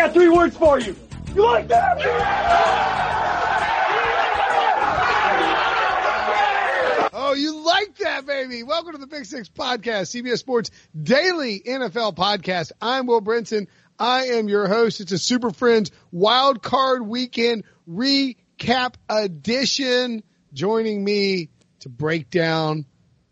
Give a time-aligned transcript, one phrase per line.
[0.00, 0.96] got three words for you.
[1.34, 1.98] You like that?
[7.12, 8.62] Oh, you like that, baby.
[8.62, 12.72] Welcome to the Pick Six Podcast, CBS Sports Daily NFL Podcast.
[12.80, 13.66] I'm Will Brinson.
[13.98, 15.02] I am your host.
[15.02, 20.22] It's a Super Friends Wild Card Weekend Recap Edition.
[20.54, 22.86] Joining me to break down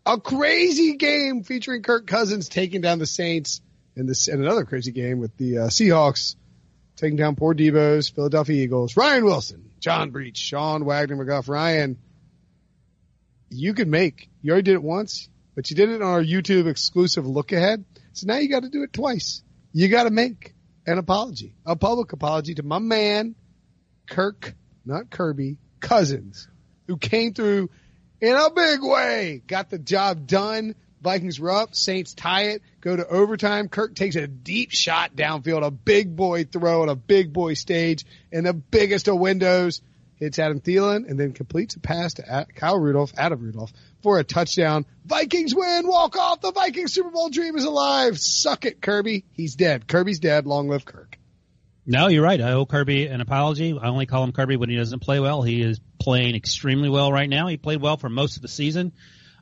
[0.05, 3.59] a crazy game featuring Kirk Cousins taking down the Saints
[3.95, 6.35] and this and another crazy game with the uh, Seahawks
[6.99, 8.97] taking down poor Debo's Philadelphia Eagles.
[8.97, 11.47] Ryan Wilson, John Breech, Sean Wagner McGough.
[11.47, 11.97] Ryan,
[13.49, 14.29] you can make.
[14.41, 17.85] You already did it once, but you did it on our YouTube exclusive look ahead.
[18.13, 19.43] So now you got to do it twice.
[19.71, 20.53] You got to make
[20.85, 23.35] an apology, a public apology to my man,
[24.09, 24.53] Kirk,
[24.85, 26.47] not Kirby, Cousins,
[26.87, 27.69] who came through
[28.19, 30.75] in a big way, got the job done.
[31.01, 33.69] Vikings were up, Saints tie it, go to overtime.
[33.69, 38.05] Kirk takes a deep shot downfield, a big boy throw on a big boy stage
[38.31, 39.81] in the biggest of windows.
[40.15, 43.71] Hits Adam Thielen and then completes a pass to Kyle Rudolph, Adam Rudolph
[44.03, 44.85] for a touchdown.
[45.05, 46.41] Vikings win, walk off.
[46.41, 48.19] The Vikings Super Bowl dream is alive.
[48.19, 49.23] Suck it, Kirby.
[49.31, 49.87] He's dead.
[49.87, 50.45] Kirby's dead.
[50.45, 51.17] Long live Kirk.
[51.85, 52.39] No, you're right.
[52.41, 53.77] I owe Kirby an apology.
[53.81, 55.41] I only call him Kirby when he doesn't play well.
[55.41, 57.47] He is playing extremely well right now.
[57.47, 58.91] He played well for most of the season.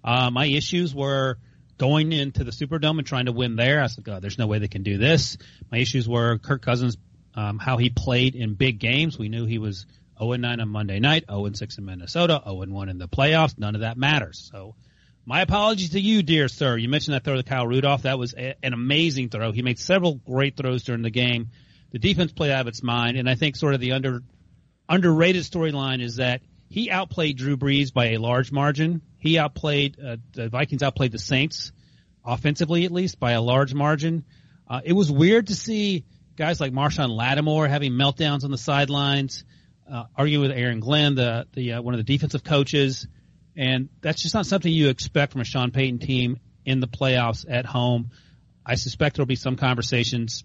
[0.03, 1.39] Uh, my issues were
[1.77, 3.81] going into the Superdome and trying to win there.
[3.81, 5.37] I said, God, there's no way they can do this.
[5.71, 6.97] My issues were Kirk Cousins,
[7.35, 9.17] um, how he played in big games.
[9.17, 9.85] We knew he was
[10.19, 13.57] 0 9 on Monday night, 0 6 in Minnesota, 0 1 in the playoffs.
[13.57, 14.49] None of that matters.
[14.51, 14.75] So
[15.25, 16.77] my apologies to you, dear sir.
[16.77, 18.03] You mentioned that throw to Kyle Rudolph.
[18.03, 19.51] That was a, an amazing throw.
[19.51, 21.49] He made several great throws during the game.
[21.91, 24.23] The defense played out of its mind, and I think sort of the under
[24.89, 29.01] underrated storyline is that he outplayed Drew Brees by a large margin.
[29.17, 31.71] He outplayed uh, the Vikings outplayed the Saints
[32.25, 34.25] offensively at least by a large margin.
[34.67, 39.45] Uh, it was weird to see guys like Marshon Lattimore having meltdowns on the sidelines,
[39.91, 43.07] uh, arguing with Aaron Glenn, the the uh, one of the defensive coaches,
[43.55, 47.45] and that's just not something you expect from a Sean Payton team in the playoffs
[47.49, 48.11] at home.
[48.65, 50.43] I suspect there'll be some conversations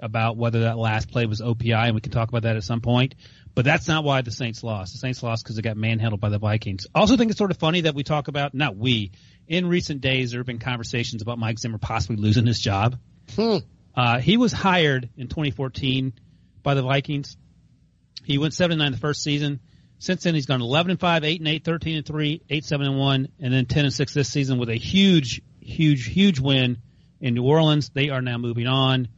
[0.00, 2.80] about whether that last play was OPI, and we can talk about that at some
[2.80, 3.16] point.
[3.56, 4.92] But that's not why the Saints lost.
[4.92, 6.86] The Saints lost because they got manhandled by the Vikings.
[6.94, 9.12] Also think it's sort of funny that we talk about, not we,
[9.48, 12.98] in recent days there have been conversations about Mike Zimmer possibly losing his job.
[13.34, 13.56] Hmm.
[13.94, 16.12] Uh, he was hired in 2014
[16.62, 17.38] by the Vikings.
[18.24, 19.60] He went 7 and 9 the first season.
[20.00, 22.86] Since then, he's gone 11 and 5, 8 and 8, 13 and 3, 8 7
[22.86, 26.76] and 1, and then 10 and 6 this season with a huge, huge, huge win
[27.22, 27.88] in New Orleans.
[27.88, 29.08] They are now moving on.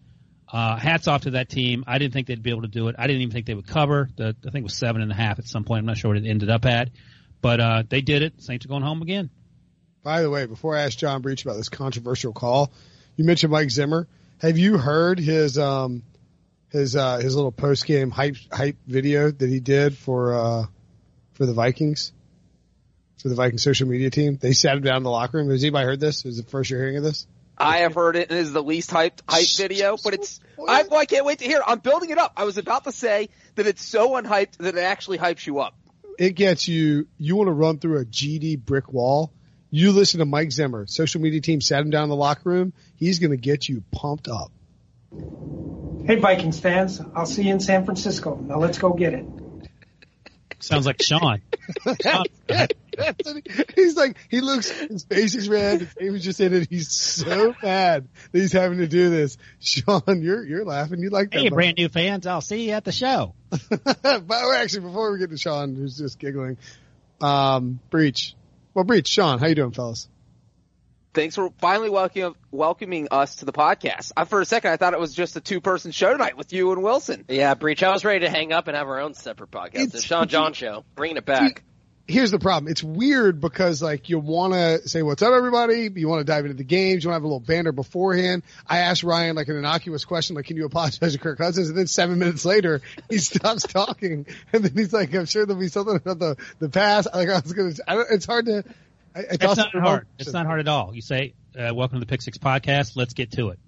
[0.50, 1.84] Uh, hats off to that team.
[1.86, 2.96] I didn't think they'd be able to do it.
[2.98, 4.08] I didn't even think they would cover.
[4.16, 5.80] The, I think it was seven and a half at some point.
[5.80, 6.88] I'm not sure what it ended up at,
[7.42, 8.40] but uh, they did it.
[8.42, 9.28] Saints are going home again.
[10.02, 12.72] By the way, before I ask John Breech about this controversial call,
[13.16, 14.06] you mentioned Mike Zimmer.
[14.38, 16.02] Have you heard his um
[16.70, 20.66] his uh his little post game hype hype video that he did for uh
[21.32, 22.12] for the Vikings?
[23.20, 24.38] For the Viking social media team.
[24.40, 25.50] They sat him down in the locker room.
[25.50, 26.24] Has anybody heard this?
[26.24, 27.26] Is it the first you're hearing of this?
[27.60, 28.30] I have heard it.
[28.30, 30.40] It is the least hyped hype video, but it's.
[30.58, 31.60] I, well, I can't wait to hear.
[31.66, 32.32] I'm building it up.
[32.36, 35.74] I was about to say that it's so unhyped that it actually hypes you up.
[36.18, 37.06] It gets you.
[37.16, 39.32] You want to run through a GD brick wall.
[39.70, 40.86] You listen to Mike Zimmer.
[40.86, 42.72] Social media team sat him down in the locker room.
[42.96, 44.50] He's going to get you pumped up.
[46.06, 48.36] Hey Vikings fans, I'll see you in San Francisco.
[48.36, 49.26] Now let's go get it.
[50.60, 51.40] Sounds like Sean.
[53.76, 55.80] he's like, he looks, his face is red.
[55.80, 56.68] His name is just in it.
[56.68, 59.38] He's so mad that he's having to do this.
[59.60, 61.00] Sean, you're, you're laughing.
[61.00, 61.40] You like that.
[61.40, 62.26] Hey, brand new fans.
[62.26, 63.34] I'll see you at the show.
[63.50, 66.58] but actually, before we get to Sean, who's just giggling,
[67.20, 68.34] um, Breech.
[68.74, 70.08] Well, Breech, Sean, how you doing, fellas?
[71.14, 74.12] Thanks for finally welcoming welcoming us to the podcast.
[74.16, 76.52] I, for a second, I thought it was just a two person show tonight with
[76.52, 77.24] you and Wilson.
[77.28, 77.82] Yeah, Breech.
[77.82, 79.74] I was ready to hang up and have our own separate podcast.
[79.74, 81.62] It's- the Sean John Show, bringing it back.
[82.06, 82.70] Here's the problem.
[82.70, 85.90] It's weird because like you want to say what's up, everybody.
[85.94, 87.04] You want to dive into the games.
[87.04, 88.44] You want to have a little banter beforehand.
[88.66, 91.76] I asked Ryan like an innocuous question, like, "Can you apologize to Kirk Cousins?" And
[91.76, 94.24] then seven minutes later, he stops talking,
[94.54, 97.40] and then he's like, "I'm sure there'll be something about the the pass." Like I
[97.40, 98.64] was gonna, I don't, it's hard to.
[99.14, 99.84] I, I It's not it hard.
[99.86, 100.06] over.
[100.18, 100.94] It's not hard at all.
[100.94, 103.58] You say, uh, "Welcome to the Pick Six podcast." Let's get to it.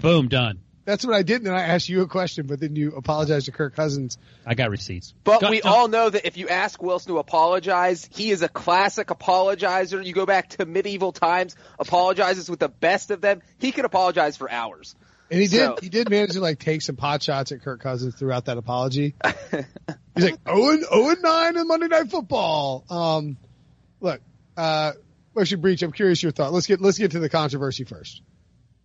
[0.00, 0.60] Boom, done.
[0.84, 3.44] That's what I did, and then I asked you a question, but then you apologized
[3.46, 4.16] to Kirk Cousins.
[4.46, 5.12] I got receipts.
[5.22, 8.40] But Go- we go- all know that if you ask Wilson to apologize, he is
[8.40, 10.02] a classic apologizer.
[10.02, 13.42] You go back to medieval times, apologizes with the best of them.
[13.58, 14.94] He could apologize for hours.
[15.30, 15.58] And he did.
[15.66, 18.56] So- He did manage to like take some pot shots at Kirk Cousins throughout that
[18.56, 19.14] apology.
[20.14, 22.84] He's like, oh and oh and nine in Monday Night Football.
[22.88, 23.36] Um,
[24.00, 24.22] look,
[24.58, 24.92] uh,
[25.38, 25.82] actually, Breech.
[25.82, 26.52] I'm curious your thought.
[26.52, 28.22] Let's get let's get to the controversy first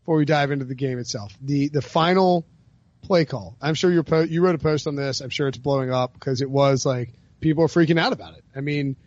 [0.02, 1.36] before we dive into the game itself.
[1.42, 2.46] The the final
[3.02, 3.58] play call.
[3.60, 5.22] I'm sure you po- you wrote a post on this.
[5.22, 7.10] I'm sure it's blowing up because it was like
[7.40, 8.44] people are freaking out about it.
[8.56, 8.98] I mean,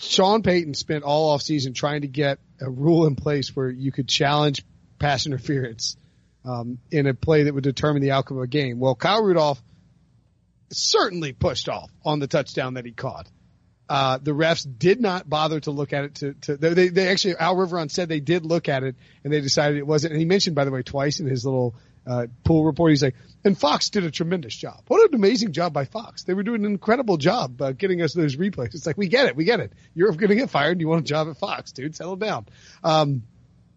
[0.00, 4.08] Sean Payton spent all offseason trying to get a rule in place where you could
[4.08, 4.64] challenge
[4.98, 5.96] pass interference
[6.44, 8.80] um, in a play that would determine the outcome of a game.
[8.80, 9.62] Well, Kyle Rudolph
[10.72, 13.28] certainly pushed off on the touchdown that he caught.
[13.86, 17.36] Uh, the refs did not bother to look at it to, to they, they actually,
[17.36, 20.12] Al Riveron said they did look at it and they decided it wasn't.
[20.12, 21.74] And he mentioned, by the way, twice in his little,
[22.06, 23.14] uh, pool report, he's like,
[23.44, 24.82] and Fox did a tremendous job.
[24.88, 26.24] What an amazing job by Fox.
[26.24, 28.74] They were doing an incredible job, uh, getting us those replays.
[28.74, 29.36] It's like, we get it.
[29.36, 29.72] We get it.
[29.94, 30.80] You're going to get fired.
[30.80, 31.94] You want a job at Fox, dude.
[31.94, 32.46] Settle down.
[32.82, 33.22] Um,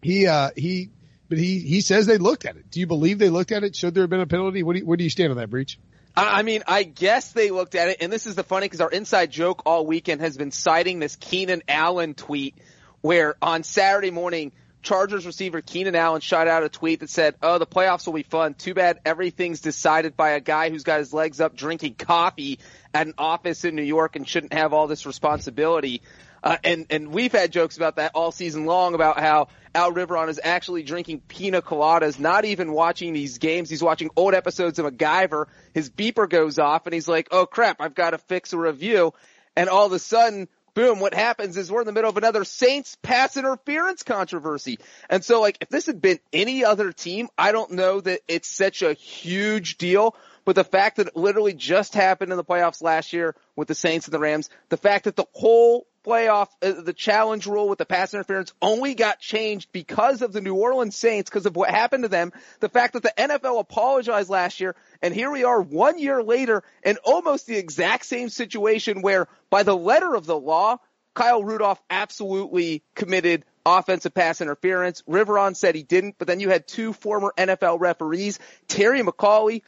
[0.02, 0.90] he, uh, he,
[1.28, 2.70] but he, he says they looked at it.
[2.70, 3.76] Do you believe they looked at it?
[3.76, 4.62] Should there have been a penalty?
[4.62, 5.78] What do you, where do you stand on that Breech?
[6.26, 8.90] I mean, I guess they looked at it, and this is the funny because our
[8.90, 12.56] inside joke all weekend has been citing this Keenan Allen tweet
[13.00, 17.58] where on Saturday morning, Chargers receiver Keenan Allen shot out a tweet that said, "Oh,
[17.58, 18.54] the playoffs will be fun.
[18.54, 22.58] Too bad everything's decided by a guy who's got his legs up drinking coffee
[22.94, 26.02] at an office in New York and shouldn't have all this responsibility."
[26.42, 30.28] Uh, and and we've had jokes about that all season long about how Al Riveron
[30.28, 33.70] is actually drinking pina coladas, not even watching these games.
[33.70, 35.46] He's watching old episodes of MacGyver.
[35.74, 39.14] His beeper goes off, and he's like, "Oh crap, I've got to fix a review."
[39.56, 42.44] And all of a sudden, boom, what happens is we're in the middle of another
[42.44, 44.78] Saints pass interference controversy.
[45.10, 48.48] And so like if this had been any other team, I don't know that it's
[48.48, 50.14] such a huge deal.
[50.44, 53.74] But the fact that it literally just happened in the playoffs last year with the
[53.74, 57.78] Saints and the Rams, the fact that the whole playoff, uh, the challenge rule with
[57.78, 61.70] the pass interference only got changed because of the New Orleans Saints, because of what
[61.70, 65.60] happened to them, the fact that the NFL apologized last year, and here we are
[65.60, 70.38] one year later in almost the exact same situation where by the letter of the
[70.38, 70.78] law,
[71.14, 75.02] Kyle Rudolph absolutely committed offensive pass interference.
[75.02, 79.62] Riveron said he didn't, but then you had two former NFL referees, Terry McCauley,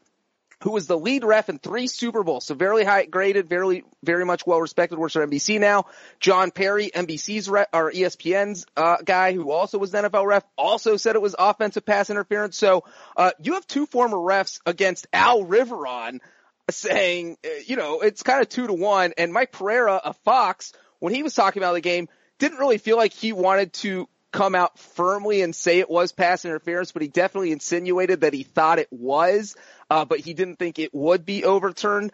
[0.62, 4.24] who was the lead ref in three Super Bowls, so very high graded, very, very
[4.24, 5.86] much well respected, works for NBC now.
[6.20, 10.96] John Parry, NBC's ref, or ESPN's, uh, guy who also was an NFL ref, also
[10.96, 12.58] said it was offensive pass interference.
[12.58, 12.84] So,
[13.16, 16.20] uh, you have two former refs against Al Riveron
[16.68, 20.72] saying, uh, you know, it's kind of two to one, and Mike Pereira of Fox,
[20.98, 22.08] when he was talking about the game,
[22.38, 26.44] didn't really feel like he wanted to come out firmly and say it was pass
[26.44, 29.56] interference, but he definitely insinuated that he thought it was,
[29.88, 32.12] uh, but he didn't think it would be overturned.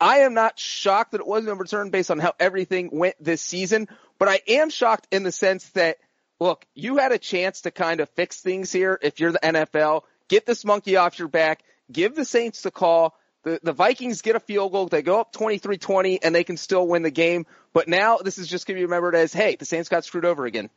[0.00, 3.88] I am not shocked that it wasn't overturned based on how everything went this season,
[4.18, 5.98] but I am shocked in the sense that,
[6.40, 10.02] look, you had a chance to kind of fix things here if you're the NFL,
[10.28, 14.36] get this monkey off your back, give the Saints the call, the, the Vikings get
[14.36, 17.88] a field goal, they go up 23-20 and they can still win the game, but
[17.88, 20.44] now this is just going to be remembered as, hey, the Saints got screwed over
[20.44, 20.70] again.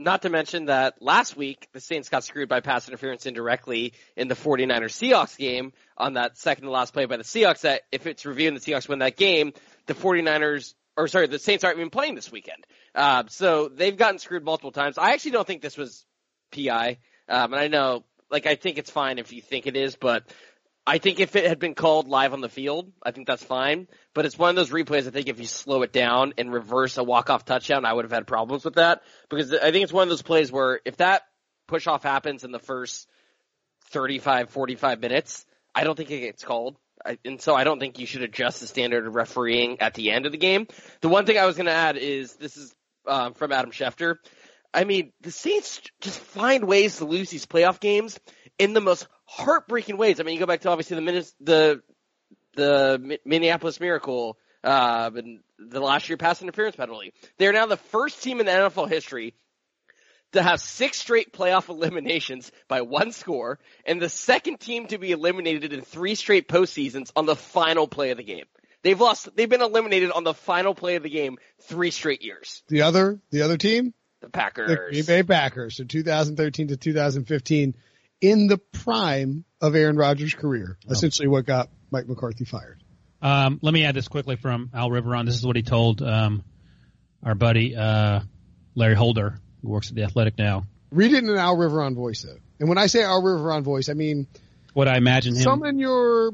[0.00, 4.28] Not to mention that last week the Saints got screwed by pass interference indirectly in
[4.28, 8.06] the 49ers Seahawks game on that second to last play by the Seahawks that if
[8.06, 9.52] it's reviewed and the Seahawks win that game,
[9.84, 12.66] the 49ers or sorry, the Saints aren't even playing this weekend.
[12.94, 14.96] Uh, so they've gotten screwed multiple times.
[14.96, 16.06] I actually don't think this was
[16.52, 16.96] PI.
[17.28, 20.24] Um, and I know, like, I think it's fine if you think it is, but
[20.90, 23.86] I think if it had been called live on the field, I think that's fine.
[24.12, 25.06] But it's one of those replays.
[25.06, 28.10] I think if you slow it down and reverse a walk-off touchdown, I would have
[28.10, 31.22] had problems with that because I think it's one of those plays where if that
[31.68, 33.06] push-off happens in the first
[33.90, 36.76] 35, 45 minutes, I don't think it gets called.
[37.06, 40.10] I, and so I don't think you should adjust the standard of refereeing at the
[40.10, 40.66] end of the game.
[41.02, 42.74] The one thing I was going to add is this is
[43.06, 44.16] um, from Adam Schefter.
[44.74, 48.18] I mean, the Saints just find ways to lose these playoff games
[48.58, 50.18] in the most heartbreaking ways.
[50.18, 51.82] I mean, you go back to obviously the the
[52.56, 57.12] the Minneapolis Miracle, uh, and the last year pass interference penalty.
[57.38, 59.34] They are now the first team in NFL history
[60.32, 65.12] to have six straight playoff eliminations by one score, and the second team to be
[65.12, 68.46] eliminated in three straight postseasons on the final play of the game.
[68.82, 69.28] They've lost.
[69.36, 72.62] They've been eliminated on the final play of the game three straight years.
[72.68, 74.76] The other, the other team, The the Packers.
[74.90, 77.74] Green Bay Packers, so 2013 to 2015,
[78.20, 80.78] in the prime of Aaron Rodgers' career.
[80.88, 82.82] Essentially, what got Mike McCarthy fired.
[83.22, 85.26] Um, let me add this quickly from Al Riveron.
[85.26, 86.42] This is what he told um,
[87.22, 88.20] our buddy uh,
[88.74, 90.64] Larry Holder, who works at the Athletic now.
[90.90, 92.38] Read it in an Al Riveron voice, though.
[92.58, 94.26] And when I say Al Riveron voice, I mean
[94.72, 95.42] what I imagine him.
[95.42, 96.32] Summon your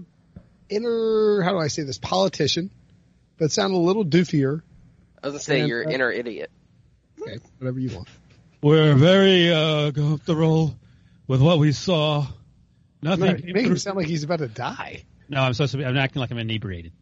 [0.68, 2.70] inner, how do I say this, politician,
[3.38, 4.62] but sound a little doofier.
[5.22, 6.50] I was gonna say And, you're uh, inner idiot.
[7.20, 8.08] Okay, whatever you want.
[8.62, 10.76] We're very uh, comfortable
[11.26, 12.26] with what we saw.
[13.02, 13.36] Nothing.
[13.36, 15.04] Came making through- it sound like he's about to die.
[15.28, 15.84] no, I'm supposed to be.
[15.84, 16.92] I'm acting like I'm inebriated.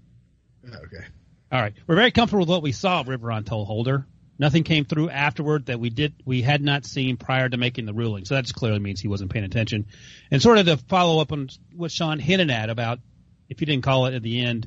[0.67, 1.05] Okay.
[1.53, 3.01] All right, we're very comfortable with what we saw.
[3.01, 4.07] Of Riveron told Holder.
[4.37, 7.93] Nothing came through afterward that we did we had not seen prior to making the
[7.95, 8.25] ruling.
[8.25, 9.87] So that just clearly means he wasn't paying attention.
[10.33, 12.99] And sort of to follow up on what Sean hinted at about
[13.49, 14.67] if you didn't call it at the end,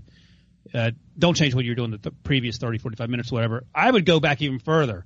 [0.73, 3.65] uh, don't change what you're doing the th- previous 30, 45 minutes, whatever.
[3.75, 5.05] I would go back even further.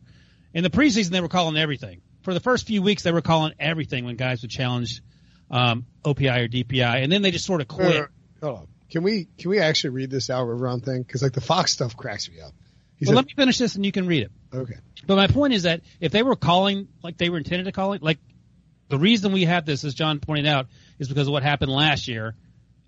[0.53, 2.01] In the preseason, they were calling everything.
[2.23, 5.01] For the first few weeks, they were calling everything when guys would challenge
[5.49, 8.07] um, OPI or DPI, and then they just sort of quit.
[8.41, 8.67] Hold on.
[8.89, 11.01] Can we can we actually read this Al Riveron thing?
[11.01, 12.53] Because like the Fox stuff cracks me up.
[12.97, 14.31] He well, said, let me finish this, and you can read it.
[14.53, 14.75] okay.
[15.07, 17.93] But my point is that if they were calling like they were intended to call
[17.93, 18.19] it, like
[18.89, 20.67] the reason we have this, as John pointed out,
[20.99, 22.35] is because of what happened last year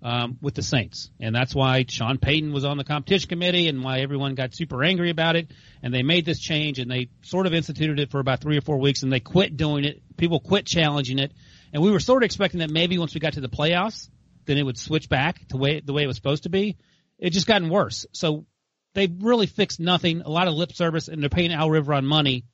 [0.04, 3.82] um, with the Saints, and that's why Sean Payton was on the competition committee, and
[3.82, 5.50] why everyone got super angry about it,
[5.82, 8.60] and they made this change, and they sort of instituted it for about three or
[8.60, 10.02] four weeks, and they quit doing it.
[10.18, 11.32] People quit challenging it,
[11.72, 14.10] and we were sort of expecting that maybe once we got to the playoffs,
[14.44, 16.76] then it would switch back to way the way it was supposed to be.
[17.18, 18.04] It just gotten worse.
[18.12, 18.44] So
[18.92, 20.20] they really fixed nothing.
[20.20, 22.44] A lot of lip service, and they're paying Al Riveron money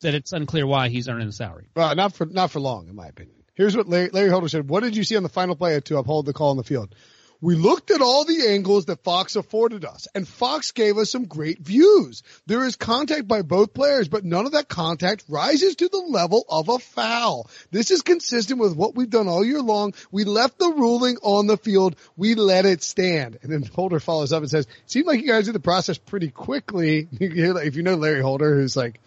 [0.00, 1.68] that it's unclear why he's earning the salary.
[1.76, 3.43] Well, not for not for long, in my opinion.
[3.54, 4.68] Here's what Larry, Larry Holder said.
[4.68, 6.94] What did you see on the final play to uphold the call on the field?
[7.40, 11.26] We looked at all the angles that Fox afforded us, and Fox gave us some
[11.26, 12.22] great views.
[12.46, 16.46] There is contact by both players, but none of that contact rises to the level
[16.48, 17.50] of a foul.
[17.70, 19.92] This is consistent with what we've done all year long.
[20.10, 21.96] We left the ruling on the field.
[22.16, 23.38] We let it stand.
[23.42, 26.30] And then Holder follows up and says, seemed like you guys did the process pretty
[26.30, 27.08] quickly.
[27.20, 29.00] If you know Larry Holder, who's like,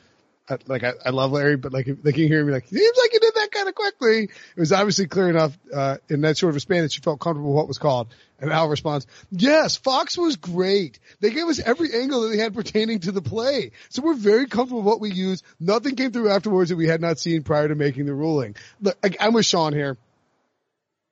[0.49, 3.13] I- like I, I love Larry, but like like you hear me like seems like
[3.13, 4.23] you did kind of quickly.
[4.23, 7.19] It was obviously clear enough uh, in that sort of a span that you felt
[7.19, 8.07] comfortable what was called.
[8.39, 10.99] And Al responds, "Yes, Fox was great.
[11.21, 14.45] They gave us every angle that they had pertaining to the play, so we're very
[14.45, 15.41] comfortable with what we use.
[15.59, 18.55] Nothing came through afterwards that we had not seen prior to making the ruling.
[18.79, 19.97] Look, I, I'm with Sean here."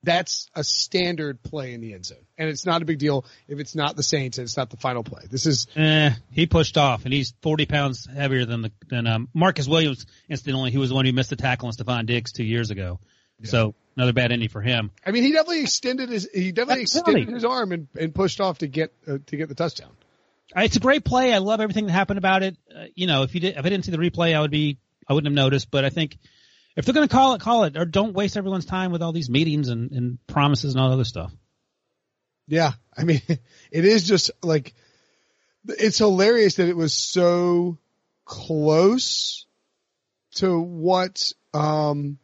[0.06, 2.20] That's a standard play in the end zone.
[2.38, 4.78] And it's not a big deal if it's not the Saints and it's not the
[4.78, 5.24] final play.
[5.30, 9.28] This is, Eh, he pushed off, and he's 40 pounds heavier than the than um,
[9.34, 10.06] Marcus Williams.
[10.30, 13.00] Incidentally, he was the one who missed the tackle on Stefon Diggs two years ago.
[13.44, 14.92] So another bad ending for him.
[15.06, 17.34] I mean, he definitely extended his, he definitely That's extended penalty.
[17.34, 19.92] his arm and, and pushed off to get, uh, to get the touchdown.
[20.56, 21.34] Uh, It's a great play.
[21.34, 22.56] I love everything that happened about it.
[22.74, 24.78] Uh, you know, if you did, if I didn't see the replay, I would be,
[25.08, 25.70] I wouldn't have noticed.
[25.70, 26.18] But I think
[26.76, 29.14] if they're going to call it, call it, or don't waste everyone's time with all
[29.14, 31.32] these meetings and, and promises and all that other stuff.
[32.48, 32.74] Yeah.
[32.96, 33.22] I mean,
[33.72, 34.74] it is just like,
[35.66, 37.78] it's hilarious that it was so
[38.26, 39.46] close
[40.36, 42.20] to what, um,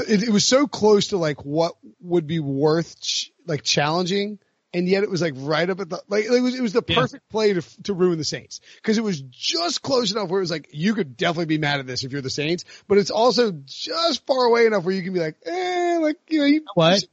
[0.00, 4.38] it, it was so close to like what would be worth ch- like challenging.
[4.76, 6.84] And yet it was like right up at the, like it was, it was the
[6.86, 6.96] Yeah.
[7.00, 8.60] perfect play to, to ruin the Saints.
[8.82, 11.80] Cause it was just close enough where it was like, you could definitely be mad
[11.80, 15.02] at this if you're the Saints, but it's also just far away enough where you
[15.02, 17.04] can be like, eh, like, you know, you, What?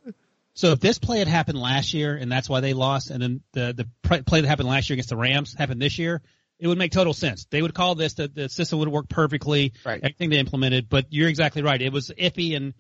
[0.55, 3.41] So if this play had happened last year and that's why they lost, and then
[3.53, 6.22] the the play that happened last year against the Rams happened this year,
[6.60, 7.46] it would make total sense.
[7.50, 10.00] They would call this the, the system would work perfectly, Right.
[10.03, 10.89] everything they implemented.
[10.89, 11.82] But you're exactly right.
[11.82, 12.74] It was iffy, and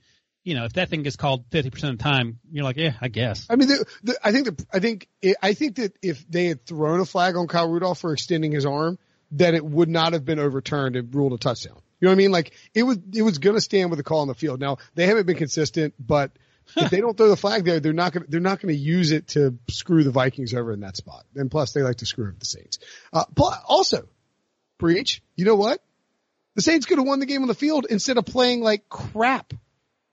[0.43, 2.93] you know if that thing gets called 50 percent of the time, you're like, yeah,
[3.01, 3.47] I guess.
[3.49, 6.47] I mean, the, the, I think the, I think, it, I think that if they
[6.47, 8.97] had thrown a flag on Kyle Rudolph for extending his arm,
[9.31, 11.77] that it would not have been overturned and ruled a touchdown.
[11.99, 12.31] You know what I mean?
[12.31, 14.59] Like it was, it was going to stand with the call on the field.
[14.59, 16.31] Now they haven't been consistent, but
[16.77, 18.79] if they don't throw the flag there, they're not going to, they're not going to
[18.79, 21.23] use it to screw the Vikings over in that spot.
[21.35, 22.79] And plus they like to screw over the Saints.
[23.11, 23.23] Uh,
[23.65, 24.07] also,
[24.79, 25.81] Breech, you know what?
[26.55, 29.53] The Saints could have won the game on the field instead of playing like crap.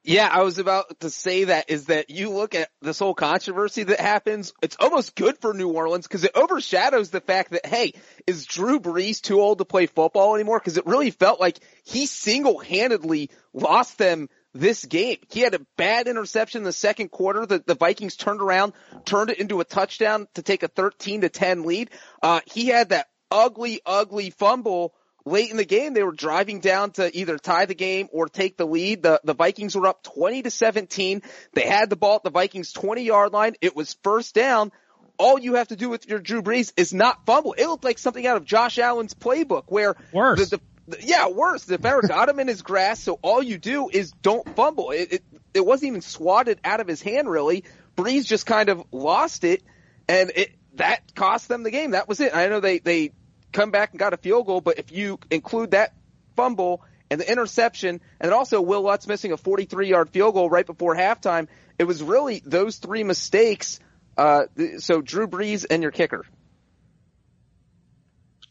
[0.03, 3.83] Yeah, I was about to say that is that you look at this whole controversy
[3.83, 7.93] that happens, it's almost good for New Orleans because it overshadows the fact that, hey,
[8.27, 10.59] is Drew Brees too old to play football anymore?
[10.59, 15.19] Because it really felt like he single-handedly lost them this game.
[15.31, 18.73] He had a bad interception in the second quarter that the Vikings turned around,
[19.05, 21.91] turned it into a touchdown to take a 13 to 10 lead.
[22.23, 25.95] Uh, he had that ugly, ugly fumble late in the game.
[25.95, 29.03] They were driving down to either tie the game or take the lead.
[29.03, 31.23] The, the Vikings were up 20 to 17.
[31.55, 33.55] They had the ball at the Vikings 20 yard line.
[33.61, 34.73] It was first down.
[35.19, 37.53] All you have to do with your Drew Brees is not fumble.
[37.53, 40.49] It looked like something out of Josh Allen's playbook where Worse.
[40.49, 41.65] the, the yeah, worse.
[41.65, 43.01] The defender got him in his grass.
[43.01, 44.91] so all you do is don't fumble.
[44.93, 47.65] It, it it wasn't even swatted out of his hand really.
[47.97, 49.63] Brees just kind of lost it,
[50.09, 51.91] and it that cost them the game.
[51.91, 52.35] That was it.
[52.35, 53.13] I know they they
[53.53, 55.95] come back and got a field goal, but if you include that
[56.37, 60.67] fumble and the interception, and also Wil Lutz missing a 43 yard field goal right
[60.67, 63.81] before halftime, it was really those three mistakes.
[64.17, 64.45] Uh,
[64.79, 66.25] so Drew Brees and your kicker.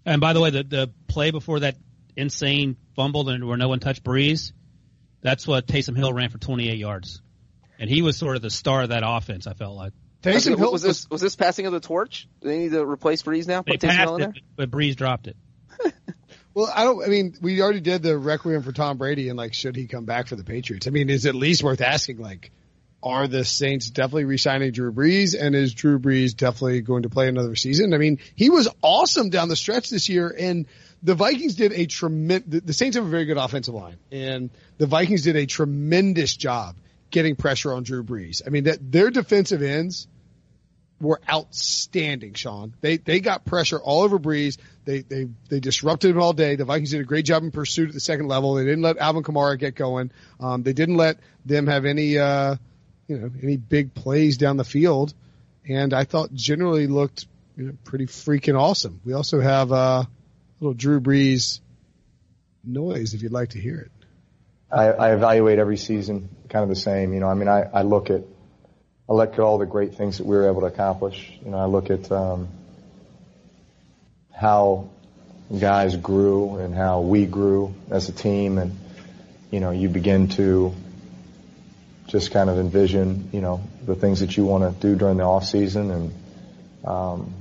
[0.06, 1.75] And by the way, the the play before that
[2.15, 4.51] insane fumble where no one touched Brees,
[5.22, 7.22] that's what Taysom Hill ran for 28 yards,
[7.77, 9.48] and he was sort of the star of that offense.
[9.48, 9.94] I felt like.
[10.22, 12.28] Taysom Hill was this was this passing of the torch?
[12.42, 13.62] Do they need to replace Brees now?
[13.62, 14.44] They Put Taysom Hill in passed there?
[14.44, 15.38] it, but Brees dropped it.
[16.54, 17.04] Well, I don't.
[17.04, 20.06] I mean, we already did the requiem for Tom Brady, and like, should he come
[20.06, 20.88] back for the Patriots?
[20.88, 22.18] I mean, is it at least worth asking?
[22.18, 22.52] Like,
[23.04, 27.30] are the Saints definitely re-signing Drew Brees, and is Drew Brees definitely going to play
[27.30, 27.94] another season?
[27.94, 30.66] I mean, he was awesome down the stretch this year, and
[31.04, 32.50] the Vikings did a tremendous.
[32.50, 34.50] The, the Saints have a very good offensive line, and
[34.80, 36.76] the Vikings did a tremendous job
[37.10, 38.42] getting pressure on Drew Brees.
[38.46, 40.08] I mean, that their defensive ends
[41.01, 42.74] were outstanding, Sean.
[42.82, 44.58] They they got pressure all over Brees.
[44.86, 46.56] They they they disrupted him all day.
[46.56, 48.56] The Vikings did a great job in pursuit at the second level.
[48.56, 50.12] They didn't let Alvin Kamara get going.
[50.39, 52.56] Um, they didn't let them have any uh,
[53.08, 55.13] you know any big plays down the field.
[55.68, 59.01] And I thought generally looked you know, pretty freaking awesome.
[59.06, 60.04] We also have uh,
[60.60, 61.60] little Drew Brees
[62.63, 63.92] noise if you'd like to hear it.
[64.72, 67.14] I, I evaluate every season kind of the same.
[67.14, 68.22] You know, I mean, I, I look at,
[69.10, 71.32] I look at all the great things that we were able to accomplish.
[71.44, 72.50] You know, I look at um,
[74.32, 74.90] how
[75.58, 78.78] guys grew and how we grew as a team, and
[79.50, 80.74] you know, you begin to
[82.08, 85.24] just kind of envision, you know, the things that you want to do during the
[85.24, 86.14] off season, and
[86.86, 87.34] um,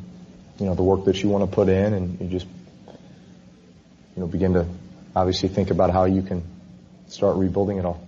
[0.58, 2.46] you know, the work that you want to put in, and you just,
[2.86, 4.66] you know, begin to
[5.14, 6.42] obviously think about how you can
[7.08, 8.06] start rebuilding it all.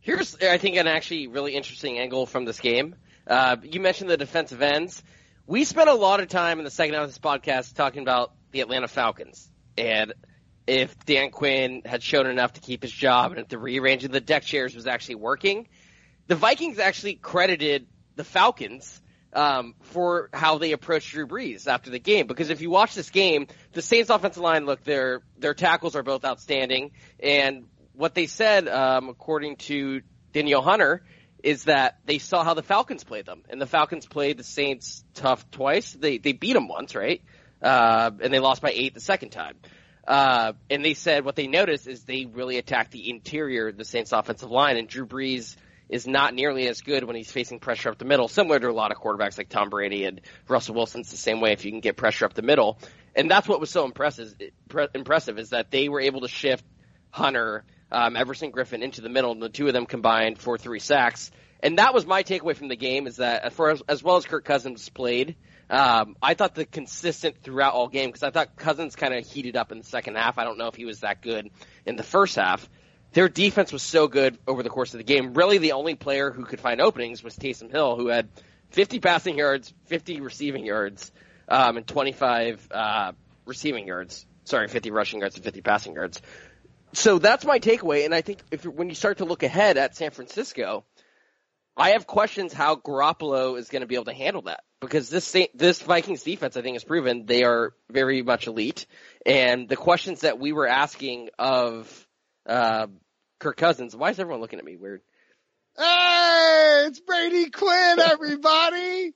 [0.00, 2.94] Here's, I think, an actually really interesting angle from this game.
[3.26, 5.02] Uh, you mentioned the defensive ends.
[5.46, 8.32] We spent a lot of time in the second half of this podcast talking about
[8.50, 10.14] the Atlanta Falcons and
[10.66, 14.20] if Dan Quinn had shown enough to keep his job and if the rearranging the
[14.20, 15.68] deck chairs was actually working.
[16.26, 19.00] The Vikings actually credited the Falcons
[19.32, 22.26] um, for how they approached Drew Brees after the game.
[22.26, 26.02] Because if you watch this game, the Saints offensive line, look, their their tackles are
[26.02, 27.64] both outstanding, and
[27.98, 31.02] what they said, um, according to Danielle Hunter,
[31.42, 35.04] is that they saw how the Falcons played them, and the Falcons played the Saints
[35.14, 35.92] tough twice.
[35.92, 37.22] They they beat them once, right?
[37.60, 39.56] Uh, and they lost by eight the second time.
[40.06, 43.84] Uh, and they said what they noticed is they really attacked the interior of the
[43.84, 45.56] Saints offensive line, and Drew Brees
[45.88, 48.72] is not nearly as good when he's facing pressure up the middle, similar to a
[48.72, 51.80] lot of quarterbacks like Tom Brady and Russell Wilson's the same way if you can
[51.80, 52.78] get pressure up the middle.
[53.16, 54.34] And that's what was so impressive,
[54.94, 56.64] impressive is that they were able to shift
[57.10, 60.80] Hunter, um, Everson Griffen into the middle, and the two of them combined for three
[60.80, 61.30] sacks.
[61.60, 64.24] And that was my takeaway from the game is that for as, as well as
[64.24, 65.34] Kirk Cousins played,
[65.70, 69.56] um, I thought the consistent throughout all game because I thought Cousins kind of heated
[69.56, 70.38] up in the second half.
[70.38, 71.50] I don't know if he was that good
[71.84, 72.68] in the first half.
[73.12, 75.34] Their defense was so good over the course of the game.
[75.34, 78.28] Really, the only player who could find openings was Taysom Hill, who had
[78.70, 81.10] 50 passing yards, 50 receiving yards,
[81.48, 83.12] um, and 25 uh,
[83.46, 84.26] receiving yards.
[84.44, 86.22] Sorry, 50 rushing yards and 50 passing yards.
[86.92, 88.04] So that's my takeaway.
[88.04, 90.84] And I think if when you start to look ahead at San Francisco,
[91.76, 95.36] I have questions how Garoppolo is going to be able to handle that because this
[95.54, 98.86] this Vikings defense, I think, has proven they are very much elite.
[99.24, 102.06] And the questions that we were asking of
[102.46, 102.88] uh,
[103.38, 105.02] Kirk Cousins, why is everyone looking at me weird?
[105.76, 109.14] Hey, it's Brady Quinn, everybody.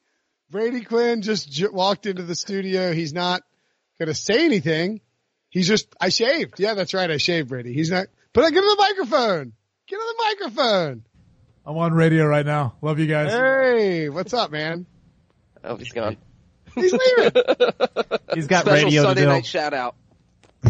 [0.51, 2.93] Brady Quinn just j- walked into the studio.
[2.93, 3.43] He's not
[3.99, 5.01] going to say anything.
[5.53, 6.59] He's just, I shaved.
[6.59, 7.11] Yeah, that's right.
[7.11, 7.75] I shaved Brady.
[7.75, 9.53] He's not, but I give him the microphone.
[9.87, 11.05] Get him the microphone.
[11.67, 12.75] I'm on radio right now.
[12.81, 13.33] Love you guys.
[13.33, 14.87] Hey, what's up, man?
[15.63, 16.17] Oh, he's gone.
[16.75, 17.33] He's leaving.
[18.35, 19.33] He's got Special radio Sunday to do.
[19.33, 19.95] night shout out.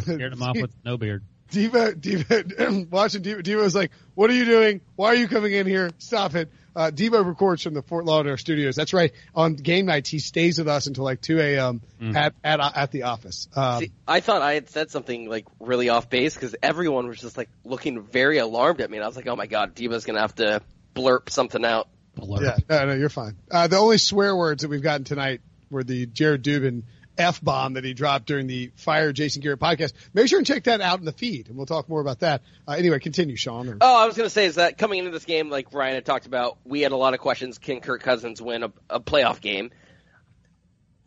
[0.01, 1.23] Scared him off with no beard.
[1.53, 4.81] Diva, Diva, watching Diva, Diva was like, what are you doing?
[4.97, 5.91] Why are you coming in here?
[5.99, 6.51] Stop it.
[6.75, 8.75] Uh, Devo records from the Fort Lauderdale studios.
[8.75, 9.13] That's right.
[9.35, 11.83] On game nights, he stays with us until like 2 a.m.
[12.17, 13.47] at, at, at the office.
[13.55, 17.21] Um, See, I thought I had said something like really off base because everyone was
[17.21, 20.07] just like looking very alarmed at me, and I was like, "Oh my god, Diva's
[20.07, 20.63] gonna have to
[20.95, 22.41] blurp something out." Blurb.
[22.43, 23.37] yeah, no, no, you're fine.
[23.51, 26.85] Uh, the only swear words that we've gotten tonight were the Jared Dubin
[27.19, 29.93] F bomb that he dropped during the Fire Jason Garrett podcast.
[30.15, 32.43] Make sure and check that out in the feed and we'll talk more about that.
[32.67, 33.69] Uh, anyway, continue, Sean.
[33.69, 35.95] Or, Oh, I was going to say is that coming into this game, like Ryan
[35.97, 37.59] had talked about, we had a lot of questions.
[37.59, 39.71] Can Kirk Cousins win a, a playoff game?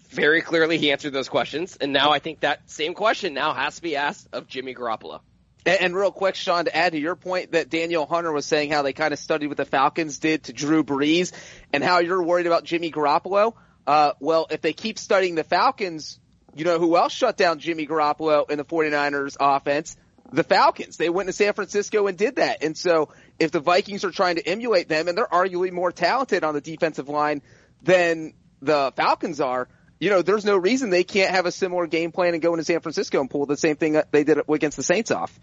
[0.09, 3.75] Very clearly, he answered those questions, and now I think that same question now has
[3.77, 5.19] to be asked of Jimmy Garoppolo.
[5.65, 8.71] And, and real quick, Sean, to add to your point that Danielle Hunter was saying
[8.71, 11.33] how they kind of studied what the Falcons did to Drew Brees
[11.73, 13.55] and how you're worried about Jimmy Garoppolo.
[13.87, 16.19] Uh, well, if they keep studying the Falcons
[16.55, 19.95] you know who else shut down Jimmy Garoppolo in the 49ers offense?
[20.31, 20.97] The Falcons.
[20.97, 22.63] They went to San Francisco and did that.
[22.63, 26.43] And so if the Vikings are trying to emulate them and they're arguably more talented
[26.43, 27.43] on the defensive line
[27.83, 29.67] than the Falcons are,
[29.99, 32.63] you know, there's no reason they can't have a similar game plan and go into
[32.63, 35.37] San Francisco and pull the same thing that they did against the Saints off.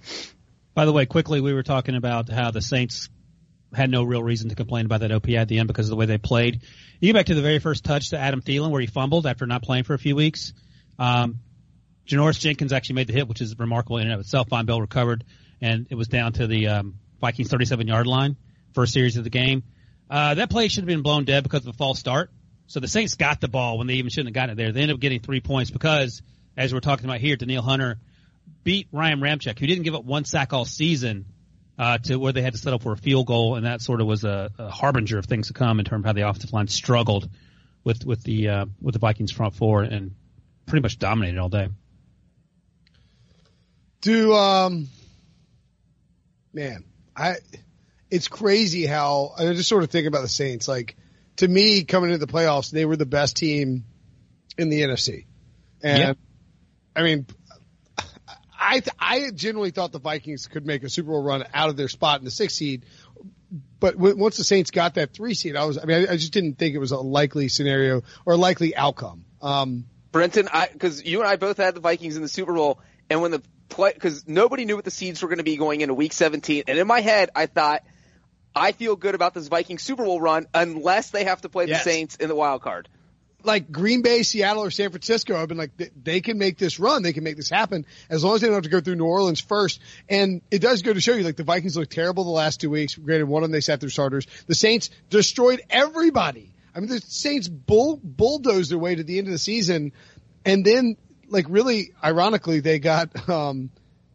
[0.74, 3.08] By the way, quickly, we were talking about how the Saints
[3.74, 5.96] had no real reason to complain about that OPI at the end because of the
[5.96, 6.62] way they played.
[7.00, 9.46] You get back to the very first touch to Adam Thielen where he fumbled after
[9.46, 10.52] not playing for a few weeks.
[10.98, 11.40] Um,
[12.06, 14.48] Janoris Jenkins actually made the hit, which is remarkable in and of itself.
[14.48, 15.24] Vonn Bell recovered,
[15.60, 18.36] and it was down to the um, Vikings 37 yard line,
[18.74, 19.62] first series of the game.
[20.10, 22.30] Uh, that play should have been blown dead because of a false start.
[22.66, 24.72] So the Saints got the ball when they even shouldn't have gotten it there.
[24.72, 26.22] They ended up getting three points because,
[26.56, 27.98] as we're talking about here, Danielle Hunter
[28.64, 31.26] beat Ryan Ramczyk, who didn't give up one sack all season,
[31.78, 34.06] uh, to where they had to settle for a field goal, and that sort of
[34.06, 36.68] was a, a harbinger of things to come in terms of how the offensive line
[36.68, 37.28] struggled
[37.84, 40.14] with with the uh, with the Vikings front four and
[40.66, 41.68] pretty much dominated all day.
[44.00, 44.88] Do um,
[46.52, 46.84] man,
[47.16, 47.36] I
[48.10, 50.68] it's crazy how I just sort of think about the Saints.
[50.68, 50.96] Like
[51.36, 53.84] to me, coming into the playoffs, they were the best team
[54.58, 55.26] in the NFC,
[55.82, 56.14] and Yeah.
[56.94, 57.26] I mean,
[58.72, 61.76] I th- I generally thought the Vikings could make a Super Bowl run out of
[61.76, 62.84] their spot in the sixth seed,
[63.80, 66.16] but w- once the Saints got that three seed, I was I mean I, I
[66.16, 69.24] just didn't think it was a likely scenario or a likely outcome.
[69.42, 72.80] Um, Brinson, because you and I both had the Vikings in the Super Bowl,
[73.10, 75.80] and when the play because nobody knew what the seeds were going to be going
[75.82, 77.82] into Week 17, and in my head I thought
[78.54, 81.84] I feel good about this Viking Super Bowl run unless they have to play Yes.
[81.84, 82.88] the Saints in the wild card.
[83.44, 86.78] Like Green Bay, Seattle, or San Francisco, I've been like, they, they can make this
[86.78, 87.02] run.
[87.02, 89.04] They can make this happen as long as they don't have to go through New
[89.04, 89.80] Orleans first.
[90.08, 92.70] And it does go to show you, like the Vikings looked terrible the last two
[92.70, 92.94] weeks.
[92.94, 94.26] Granted, one of them they sat through starters.
[94.46, 96.52] The Saints destroyed everybody.
[96.74, 99.92] I mean, the Saints bull, bulldozed their way to the end of the season.
[100.44, 100.96] And then,
[101.28, 103.70] like really, ironically, they got, um,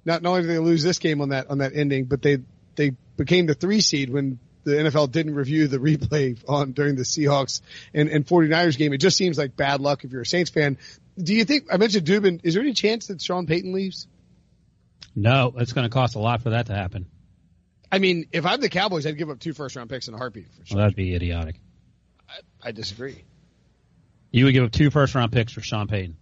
[0.06, 2.40] not, not only did they lose this game on that, on that ending, but they,
[2.76, 4.40] they became the three seed when
[4.72, 7.62] the NFL didn't review the replay on during the Seahawks
[7.94, 8.94] and, and 49ers game.
[8.94, 10.78] It just seems like bad luck if you're a Saints fan.
[11.18, 14.08] Do you think, I mentioned Dubin, is there any chance that Sean Payton leaves?
[15.16, 17.08] No, it's going to cost a lot for that to happen.
[17.92, 20.18] I mean, if I'm the Cowboys, I'd give up two first round picks in a
[20.18, 20.78] heartbeat for Well, sure.
[20.80, 21.56] that'd be idiotic.
[22.62, 23.24] I disagree.
[24.32, 26.18] You would give up two first round picks for Sean Payton.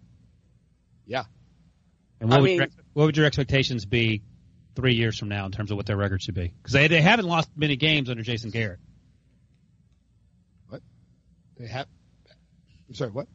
[1.08, 1.24] Yeah.
[2.22, 4.22] And what, I would mean- your, what would your expectations be
[4.76, 6.54] three years from now in terms of what their record should be?
[6.58, 8.80] Because they, they haven't lost many games under Jason Garrett.
[10.70, 10.82] What
[11.58, 11.88] they have,
[12.88, 13.28] I'm sorry, what?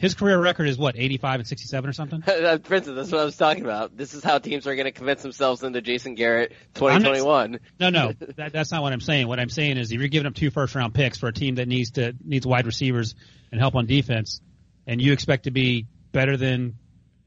[0.00, 2.24] His career record is what, 85 and 67 or something?
[2.30, 3.96] Uh, uh, Brinson, that's what I was talking about.
[3.96, 7.60] This is how teams are going to convince themselves into Jason Garrett 2021.
[7.78, 9.28] No, no, that, that's not what I'm saying.
[9.28, 11.56] What I'm saying is if you're giving up two first round picks for a team
[11.56, 13.14] that needs to needs wide receivers
[13.50, 14.40] and help on defense,
[14.86, 16.76] and you expect to be better than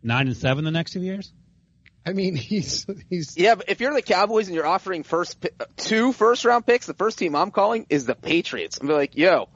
[0.02, 1.32] nine and seven the next two years,
[2.06, 5.66] I mean, he's, he's, Yeah, but if you're the Cowboys and you're offering first pi-
[5.78, 8.78] two first round picks, the first team I'm calling is the Patriots.
[8.82, 9.50] I'm like, yo,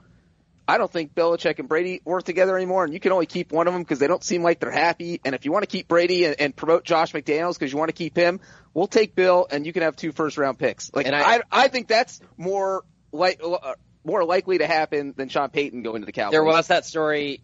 [0.67, 3.67] I don't think Belichick and Brady work together anymore, and you can only keep one
[3.67, 5.21] of them because they don't seem like they're happy.
[5.23, 7.89] And if you want to keep Brady and, and promote Josh McDaniels because you want
[7.89, 8.41] to keep him,
[8.73, 10.93] we'll take Bill, and you can have two first round picks.
[10.93, 12.83] Like, And I, I- I, think that's more
[13.13, 16.31] like uh, more likely to happen than Sean Payton going to the Cowboys.
[16.31, 17.41] There was that story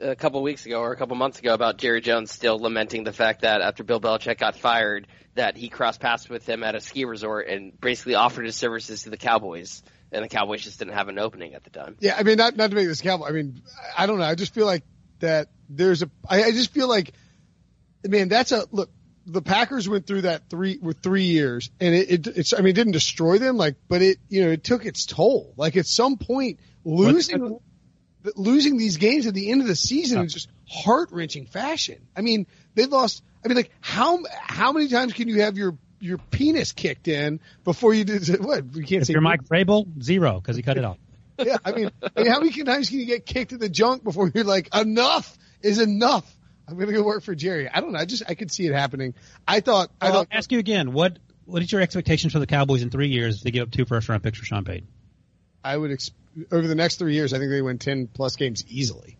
[0.00, 3.12] a couple weeks ago or a couple months ago about Jerry Jones still lamenting the
[3.12, 6.80] fact that after Bill Belichick got fired, that he crossed paths with him at a
[6.80, 9.82] ski resort and basically offered his services to the Cowboys,
[10.12, 11.96] and the Cowboys just didn't have an opening at the time.
[12.00, 13.28] yeah, I mean, not, not to make this Cowboy.
[13.28, 13.62] I mean,
[13.96, 14.24] I don't know.
[14.24, 14.82] I just feel like
[15.20, 17.12] that there's a, I, I just feel like,
[18.04, 18.90] man, that's a, look,
[19.26, 22.68] the Packers went through that three with three years, and it, it it's I mean
[22.68, 25.52] it didn't destroy them like, but it you know it took its toll.
[25.56, 27.60] Like at some point, losing
[28.36, 32.06] losing these games at the end of the season is just heart wrenching fashion.
[32.16, 33.22] I mean they lost.
[33.44, 37.40] I mean like how how many times can you have your your penis kicked in
[37.64, 40.76] before you did what you can't if say you're Mike Vrabel, zero because he cut
[40.76, 40.98] it off.
[41.38, 44.04] yeah, I mean, I mean, how many times can you get kicked in the junk
[44.04, 46.30] before you're like, enough is enough?
[46.68, 47.68] I'm gonna go work for Jerry.
[47.68, 47.98] I don't know.
[47.98, 49.14] I just I could see it happening.
[49.46, 50.92] I thought I I'll ask you again.
[50.92, 53.70] What what is your expectations for the Cowboys in three years if they give up
[53.70, 54.86] two first round picks for Sean Payton?
[55.64, 56.10] I would ex-
[56.50, 57.32] over the next three years.
[57.32, 59.18] I think they win ten plus games easily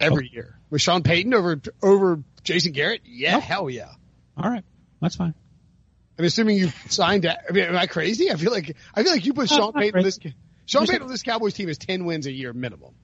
[0.00, 0.34] every oh.
[0.34, 3.02] year with Sean Payton over over Jason Garrett.
[3.04, 3.92] Yeah, hell yeah.
[4.36, 4.64] All right,
[5.00, 5.34] that's fine.
[6.18, 7.26] I'm assuming you signed.
[7.26, 8.30] I mean, am I crazy?
[8.30, 10.18] I feel like I feel like you put No, Sean Payton on this.
[10.66, 12.94] Sean Payton on this Cowboys team is ten wins a year minimum.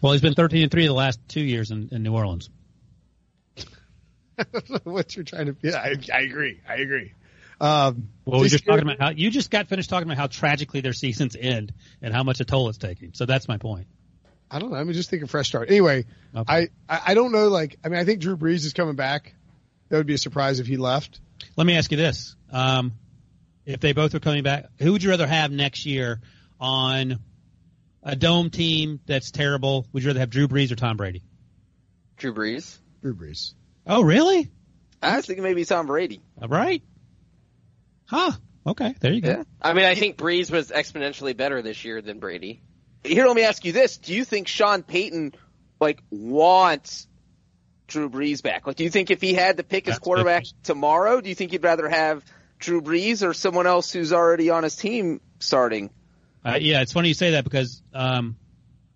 [0.00, 2.48] Well, he's been 13 and three the last two years in, in New Orleans.
[4.84, 5.56] what you're trying to?
[5.62, 6.60] Yeah, I, I agree.
[6.68, 7.12] I agree.
[7.62, 10.26] Um, Well, we just Jason talking about how you just got finished talking about how
[10.26, 11.72] tragically their seasons end
[12.02, 13.12] and how much a toll it's taking.
[13.14, 13.86] So that's my point.
[14.50, 14.76] I don't know.
[14.76, 15.70] I mean, just think a fresh start.
[15.70, 16.04] Anyway,
[16.36, 16.52] Okay.
[16.52, 17.48] I, I I don't know.
[17.48, 19.34] Like, I mean, I think Drew Brees is coming back.
[19.88, 21.20] That would be a surprise if he left.
[21.56, 22.92] Let me ask you this: um,
[23.64, 26.20] If they both are coming back, who would you rather have next year
[26.60, 27.20] on
[28.02, 29.86] a dome team that's terrible?
[29.92, 31.22] Would you rather have Drew Brees or Tom Brady?
[32.16, 32.76] Drew Brees.
[33.02, 33.54] Drew Brees.
[33.86, 34.50] Oh, really?
[35.00, 36.20] I was thinking maybe Tom Brady.
[36.40, 36.82] All right.
[38.12, 38.32] Huh.
[38.66, 38.94] Okay.
[39.00, 39.30] There you go.
[39.30, 39.42] Yeah.
[39.60, 42.62] I mean, I think Brees was exponentially better this year than Brady.
[43.04, 45.34] Here, let me ask you this: Do you think Sean Payton
[45.80, 47.08] like wants
[47.88, 48.66] Drew Brees back?
[48.66, 51.50] Like, do you think if he had to pick his quarterback tomorrow, do you think
[51.50, 52.24] he'd rather have
[52.58, 55.90] Drew Brees or someone else who's already on his team starting?
[56.44, 58.36] Uh, yeah, it's funny you say that because um,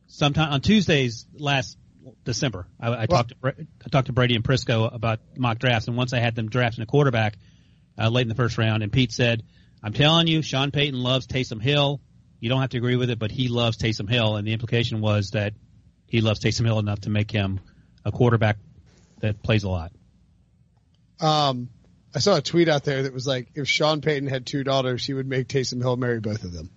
[0.07, 1.79] sometime on Tuesdays last
[2.25, 5.97] December, I, I talked to I talked to Brady and Prisco about mock drafts, and
[5.97, 7.37] once I had them drafting a quarterback
[7.99, 9.43] uh, late in the first round, and Pete said,
[9.83, 12.01] "I'm telling you, Sean Payton loves Taysom Hill.
[12.41, 15.01] You don't have to agree with it, but he loves Taysom Hill." And the implication
[15.01, 15.55] was that
[16.07, 17.61] he loves Taysom Hill enough to make him
[18.05, 18.59] a quarterback
[19.21, 19.93] that plays a lot.
[21.21, 21.71] Um,
[22.15, 25.05] I saw a tweet out there that was like, if Sean Payton had two daughters,
[25.05, 26.71] he would make Taysom Hill marry both of them,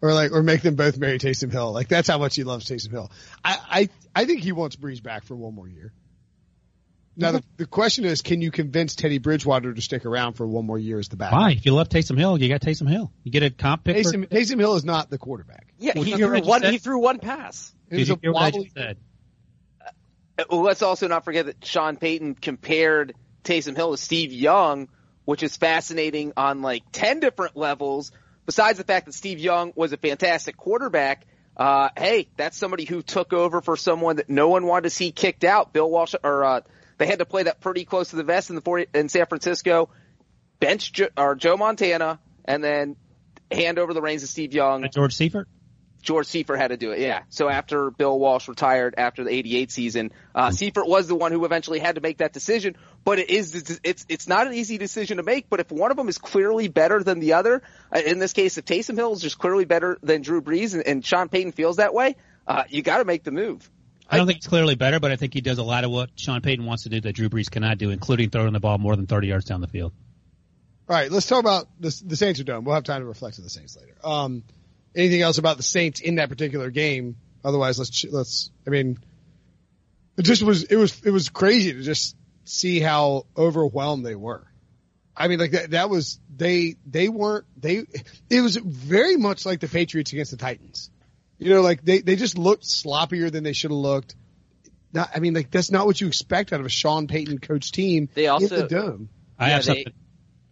[0.00, 1.72] or like, or make them both marry Taysom Hill.
[1.72, 3.10] Like that's how much he loves Taysom Hill.
[3.44, 5.92] I, I, I think he wants Brees back for one more year.
[7.20, 10.64] Now the, the question is, can you convince Teddy Bridgewater to stick around for one
[10.66, 11.38] more year as the backup?
[11.38, 11.50] Why?
[11.52, 13.12] If you love Taysom Hill, you got Taysom Hill.
[13.24, 13.96] You get a comp pick.
[14.04, 15.72] for- Taysom, Taysom Hill is not the quarterback.
[15.78, 16.72] Yeah, Well, he did you hear threw what I just one.
[16.72, 17.74] He threw one pass.
[17.90, 18.96] It Did you a hear what I just said?
[20.38, 24.88] Uh, well, let's also not forget that Sean Payton compared Taysom Hill to Steve Young,
[25.24, 28.12] which is fascinating on like 10 different levels.
[28.46, 33.02] Besides the fact that Steve Young was a fantastic quarterback, uh, hey, that's somebody who
[33.02, 35.72] took over for someone that no one wanted to see kicked out.
[35.72, 36.60] Bill Walsh, or, uh,
[37.00, 39.24] they had to play that pretty close to the vest in the 40, in San
[39.24, 39.88] Francisco.
[40.60, 42.96] Bench Joe, or Joe Montana, and then
[43.50, 44.84] hand over the reins to Steve Young.
[44.84, 45.48] And George Seifert.
[46.02, 47.22] George Seifert had to do it, yeah.
[47.30, 51.42] So after Bill Walsh retired after the 88 season, uh, Seifert was the one who
[51.46, 55.16] eventually had to make that decision, but it is, it's, it's not an easy decision
[55.16, 57.62] to make, but if one of them is clearly better than the other,
[57.94, 60.86] uh, in this case, if Taysom Hill is just clearly better than Drew Brees and,
[60.86, 63.70] and Sean Payton feels that way, uh, you gotta make the move.
[64.10, 66.10] I don't think it's clearly better, but I think he does a lot of what
[66.16, 68.96] Sean Payton wants to do that Drew Brees cannot do, including throwing the ball more
[68.96, 69.92] than 30 yards down the field.
[70.88, 72.64] All right, let's talk about the, the Saints are done.
[72.64, 73.94] We'll have time to reflect on the Saints later.
[74.02, 74.42] Um,
[74.96, 77.16] anything else about the Saints in that particular game?
[77.44, 78.50] Otherwise, let's let's.
[78.66, 78.98] I mean,
[80.16, 84.44] it just was it was it was crazy to just see how overwhelmed they were.
[85.16, 87.86] I mean, like that that was they they weren't they.
[88.28, 90.90] It was very much like the Patriots against the Titans.
[91.40, 94.14] You know, like they they just looked sloppier than they should have looked.
[94.92, 97.72] Not, I mean, like that's not what you expect out of a Sean Payton coach
[97.72, 99.08] team They also- in the dome.
[99.38, 99.92] I Yeah, have they- something.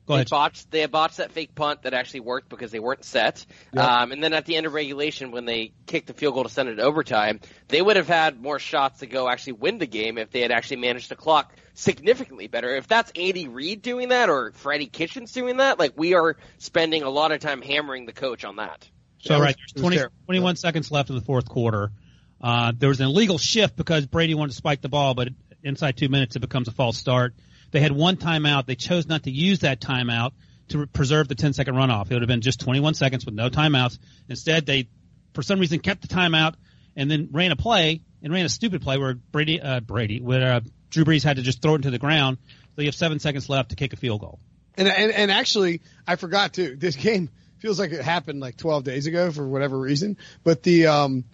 [0.06, 3.44] Go they botched they botched that fake punt that actually worked because they weren't set.
[3.76, 6.48] Um, and then at the end of regulation, when they kicked the field goal to
[6.48, 9.86] send it to overtime, they would have had more shots to go actually win the
[9.86, 12.74] game if they had actually managed to clock significantly better.
[12.74, 17.02] If that's Andy Reid doing that or Freddie Kitchens doing that, like we are spending
[17.02, 18.88] a lot of time hammering the coach on that.
[19.18, 20.16] So was- right, there's 20, terrible.
[20.26, 21.92] 21 seconds left in the fourth quarter.
[22.40, 25.28] Uh, there was an illegal shift because Brady wanted to spike the ball, but
[25.62, 27.34] inside two minutes it becomes a false start.
[27.70, 28.66] They had one timeout.
[28.66, 30.32] They chose not to use that timeout
[30.68, 32.06] to re- preserve the 10 second runoff.
[32.10, 33.98] It would have been just 21 seconds with no timeouts.
[34.28, 34.88] Instead, they,
[35.34, 36.54] for some reason, kept the timeout
[36.96, 40.54] and then ran a play and ran a stupid play where Brady, uh, Brady, where
[40.54, 42.38] uh, Drew Brees had to just throw it into the ground.
[42.76, 44.38] So you have seven seconds left to kick a field goal.
[44.76, 46.76] And, and and actually, I forgot too.
[46.76, 50.16] This game feels like it happened like 12 days ago for whatever reason.
[50.44, 51.24] But the um,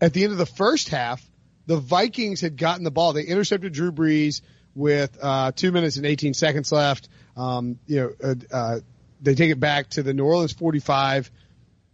[0.00, 1.24] at the end of the first half,
[1.66, 3.12] the Vikings had gotten the ball.
[3.12, 4.40] They intercepted Drew Brees
[4.74, 7.08] with uh, two minutes and 18 seconds left.
[7.36, 8.80] Um, you know, uh, uh,
[9.20, 11.30] they take it back to the New Orleans 45.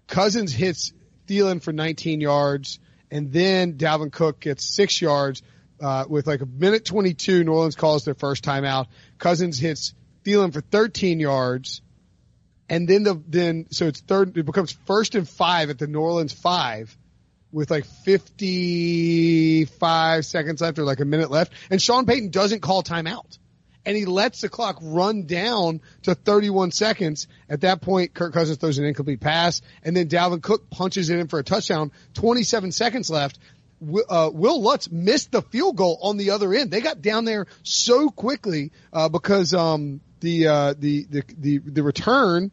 [0.06, 0.92] Cousins hits
[1.26, 2.78] Thielen for 19 yards,
[3.10, 5.42] and then Dalvin Cook gets six yards
[5.80, 7.44] uh, with like a minute 22.
[7.44, 8.86] New Orleans calls their first timeout.
[9.18, 9.94] Cousins hits
[10.24, 11.82] Thielen for 13 yards,
[12.68, 14.36] and then the then so it's third.
[14.36, 16.96] It becomes first and five at the New Orleans five.
[17.52, 21.52] With like 55 seconds left or like a minute left.
[21.70, 23.38] And Sean Payton doesn't call timeout
[23.86, 27.26] and he lets the clock run down to 31 seconds.
[27.48, 31.18] At that point, Kirk Cousins throws an incomplete pass, and then Dalvin Cook punches it
[31.18, 31.92] in for a touchdown.
[32.14, 33.38] 27 seconds left.
[34.08, 36.70] Uh, Wil Lutz missed the field goal on the other end.
[36.70, 41.82] They got down there so quickly uh, because um, the, uh, the the the the
[41.82, 42.50] return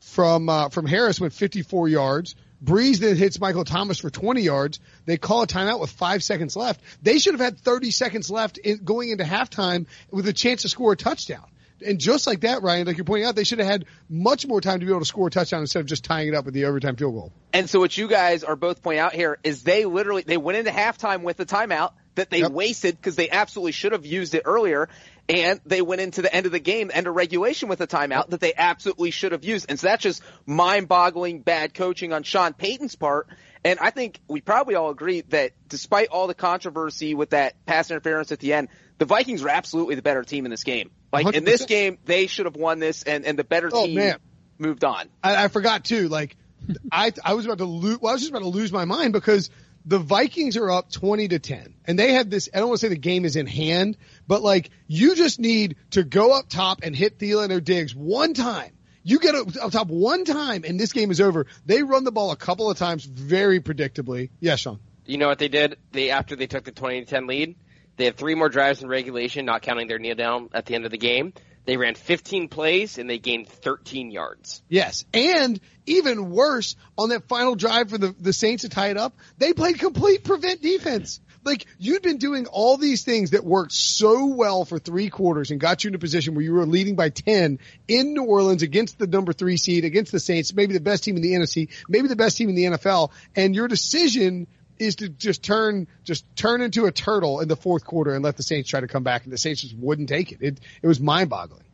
[0.00, 2.34] from uh, from Harris went 54 yards.
[2.62, 4.80] Brees then hits Michael Thomas for 20 yards.
[5.06, 6.80] They call a timeout with five seconds left.
[7.02, 10.68] They should have had 30 seconds left in, going into halftime with a chance to
[10.68, 11.46] score a touchdown.
[11.86, 14.60] and just like that, Ryan, like you're pointing out, they should have had much more
[14.60, 16.52] time to be able to score a touchdown instead of just tying it up with
[16.52, 17.32] the overtime field goal.
[17.54, 20.58] And so what you guys are both pointing out here is they literally they went
[20.58, 22.52] into halftime with the timeout that they Yep.
[22.52, 24.90] wasted because they absolutely should have used it earlier.
[25.30, 28.30] And they went into the end of the game, end of regulation with a timeout
[28.30, 29.66] that they absolutely should have used.
[29.68, 33.28] And so that's just mind-boggling bad coaching on Sean Payton's part.
[33.64, 37.90] And I think we probably all agree that despite all the controversy with that pass
[37.90, 40.90] interference at the end, the Vikings were absolutely the better team in this game.
[41.12, 43.96] Like in this game, they should have won this and, and the better Oh, team
[43.96, 44.18] man.
[44.58, 45.08] moved on.
[45.22, 46.08] I, I forgot too.
[46.08, 46.36] Like,
[46.92, 48.00] I I was about to lose.
[48.00, 49.50] Well, I was just about to lose my mind because
[49.84, 52.48] the Vikings are up twenty to ten, and they have this.
[52.52, 55.76] I don't want to say the game is in hand, but like you just need
[55.90, 58.72] to go up top and hit Thielen or Diggs one time.
[59.02, 61.46] You get up, up top one time, and this game is over.
[61.64, 64.30] They run the ball a couple of times very predictably.
[64.40, 64.78] Yeah, Sean.
[65.06, 65.78] You know what they did?
[65.92, 67.56] They after they took the 20 to 10 lead,
[67.96, 70.84] they had three more drives in regulation, not counting their kneel down at the end
[70.84, 71.32] of the game.
[71.70, 74.60] They ran 15 plays and they gained 13 yards.
[74.68, 75.04] Yes.
[75.14, 79.16] And even worse, on that final drive for the, the Saints to tie it up,
[79.38, 81.20] they played complete prevent defense.
[81.44, 85.60] Like you'd been doing all these things that worked so well for three quarters and
[85.60, 88.98] got you in a position where you were leading by 10 in New Orleans against
[88.98, 92.08] the number three seed, against the Saints, maybe the best team in the NFC, maybe
[92.08, 93.12] the best team in the NFL.
[93.36, 94.48] And your decision
[94.80, 98.36] is to just turn, just turn into a turtle in the fourth quarter and let
[98.36, 100.38] the Saints try to come back and the Saints just wouldn't take it.
[100.40, 101.64] It, it was mind boggling.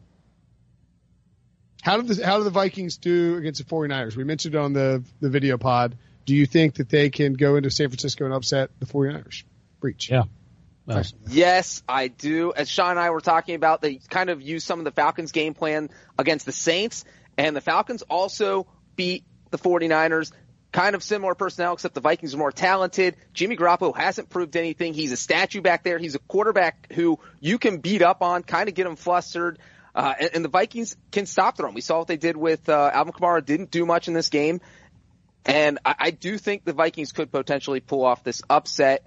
[1.83, 4.16] How did the how did the Vikings do against the 49ers?
[4.16, 5.97] We mentioned it on the the video pod.
[6.25, 9.45] Do you think that they can go into San Francisco and upset the 49ers?
[9.79, 10.11] Breech.
[10.11, 10.25] Yeah.
[10.85, 12.53] Well, Yes, I do.
[12.57, 15.31] As Sean and I were talking about, they kind of used some of the Falcons
[15.31, 17.05] game plan against the Saints,
[17.38, 18.66] and the Falcons also
[18.97, 20.33] beat the 49ers.
[20.77, 23.17] Kind of similar personnel, except the Vikings are more talented.
[23.33, 24.93] Jimmy Garoppolo hasn't proved anything.
[24.93, 25.97] He's a statue back there.
[25.97, 29.59] He's a quarterback who you can beat up on, kind of get him flustered.
[29.95, 31.73] Uh, and, and the Vikings can stop the run.
[31.73, 33.43] We saw what they did with uh, Alvin Kamara.
[33.43, 34.61] Didn't do much in this game,
[35.47, 39.07] and I, I do think the Vikings could potentially pull off this upset.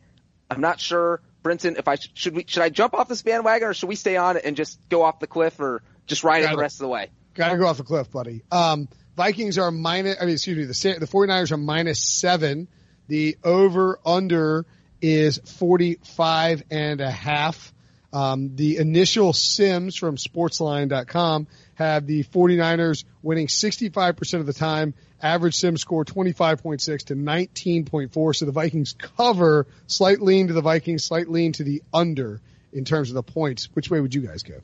[0.50, 3.68] I'm not sure, Brinson, if I sh- should we should I jump off this bandwagon
[3.68, 6.40] or should we stay on it and just go off the cliff or just ride
[6.40, 6.62] it Got the it.
[6.62, 7.12] rest of the way?
[7.36, 8.42] Gotta go off the cliff, buddy.
[8.52, 12.70] Um, Vikings are minus, I mean, excuse me, the, the 49ers are minus seven.
[13.10, 14.66] The over under
[15.02, 17.74] is 45 and a half.
[18.14, 25.56] Um, the initial sims from sportsline.com have the 49ers winning 65% of the time, average
[25.56, 28.36] sim score 25.6 to 19.4.
[28.38, 32.40] So the Vikings cover, slight lean to the Vikings, slight lean to the under
[32.72, 33.68] in terms of the points.
[33.74, 34.62] Which way would you guys go?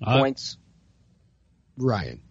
[0.00, 0.58] uh, Points.
[1.78, 2.20] Ryan.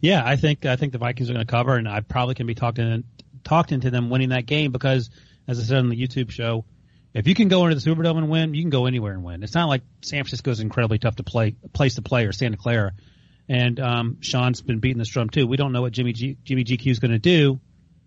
[0.00, 2.46] Yeah, I think I think the Vikings are going to cover, and I probably can
[2.46, 3.04] be talked in,
[3.44, 5.10] talked into them winning that game because,
[5.46, 6.64] as I said on the YouTube show,
[7.14, 9.42] if you can go into the Superdome and win, you can go anywhere and win.
[9.42, 12.56] It's not like San Francisco is incredibly tough to play, place to play, or Santa
[12.56, 12.92] Clara.
[13.48, 15.46] And um, Sean's been beating this drum too.
[15.46, 17.60] We don't know what Jimmy G, Jimmy GQ is going to do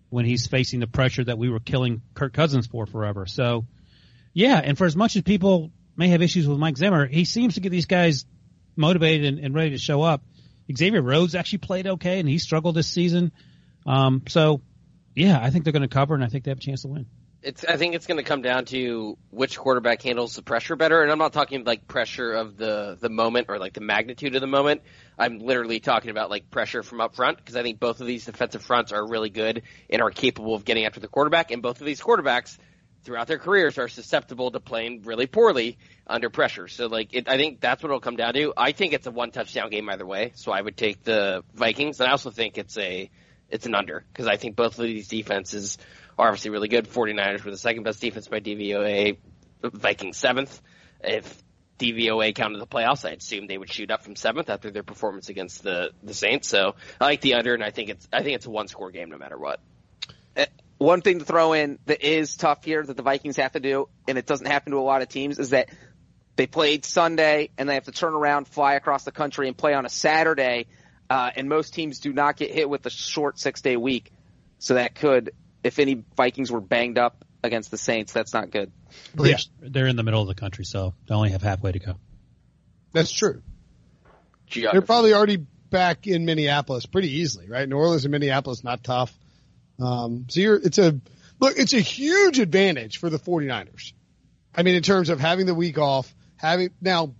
[0.09, 3.25] when he's facing the pressure that we were killing Kirk Cousins for forever.
[3.25, 3.65] So,
[4.33, 7.55] yeah, and for as much as people may have issues with Mike Zimmer, he seems
[7.55, 8.25] to get these guys
[8.75, 10.23] motivated and, and ready to show up.
[10.75, 13.31] Xavier Rhodes actually played okay, and he struggled this season.
[13.85, 14.61] Um, so,
[15.15, 16.87] yeah, I think they're going to cover, and I think they have a chance to
[16.87, 17.07] win.
[17.43, 21.01] It's, I think it's going to come down to which quarterback handles the pressure better,
[21.01, 24.41] and I'm not talking like pressure of the the moment or like the magnitude of
[24.41, 24.83] the moment.
[25.17, 28.25] I'm literally talking about like pressure from up front because I think both of these
[28.25, 31.81] defensive fronts are really good and are capable of getting after the quarterback, and both
[31.81, 32.59] of these quarterbacks
[33.03, 36.67] throughout their careers are susceptible to playing really poorly under pressure.
[36.67, 38.53] So like it, I think that's what it'll come down to.
[38.55, 41.99] I think it's a one touchdown game either way, so I would take the Vikings,
[41.99, 43.09] and I also think it's a
[43.49, 45.77] it's an under because I think both of these defenses
[46.17, 46.87] are obviously really good.
[46.87, 49.17] 49ers were the second best defense by DVOA,
[49.63, 50.61] Vikings seventh.
[51.03, 51.43] If
[51.79, 55.29] DVOA counted the playoffs, I assume they would shoot up from seventh after their performance
[55.29, 56.47] against the the Saints.
[56.47, 58.91] So I like the under, and I think it's I think it's a one score
[58.91, 59.59] game no matter what.
[60.35, 60.45] Eh,
[60.81, 63.87] One thing to throw in that is tough here that the Vikings have to do,
[64.07, 65.69] and it doesn't happen to a lot of teams, is that
[66.37, 69.75] they played Sunday and they have to turn around, fly across the country, and play
[69.75, 70.65] on a Saturday.
[71.07, 74.11] Uh, and most teams do not get hit with a short six day week.
[74.57, 78.71] So that could, if any Vikings were banged up against the Saints, that's not good.
[79.61, 81.97] Yeah, They're in the middle of the country, so they only have halfway to go.
[82.91, 83.43] that's true.
[84.71, 87.69] They're probably already back in Minneapolis pretty easily, right?
[87.69, 89.15] New Orleans and Minneapolis, not tough.
[89.81, 90.99] Um, so you're, it's a,
[91.39, 93.93] look, it's a huge advantage for the 49ers.
[94.55, 97.13] I mean, in terms of having the week off, having, now,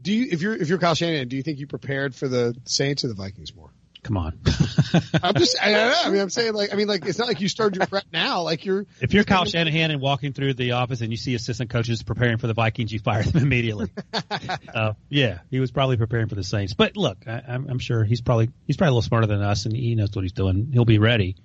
[0.00, 2.54] do you, if you're, if you're Kyle Shanahan, do you think you prepared for the
[2.64, 3.70] Saints or the Vikings more?
[4.04, 4.38] Come on.
[5.22, 6.00] I'm just, I, don't know.
[6.04, 8.04] I mean, I'm saying like, I mean, like, it's not like you started your prep
[8.12, 8.42] now.
[8.42, 11.70] Like you're, if you're Kyle Shanahan and walking through the office and you see assistant
[11.70, 13.88] coaches preparing for the Vikings, you fire them immediately.
[14.74, 16.74] uh, yeah, he was probably preparing for the Saints.
[16.74, 19.64] But look, I, I'm, I'm sure he's probably he's probably a little smarter than us,
[19.64, 20.68] and he knows what he's doing.
[20.70, 21.36] He'll be ready.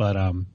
[0.00, 0.46] But um,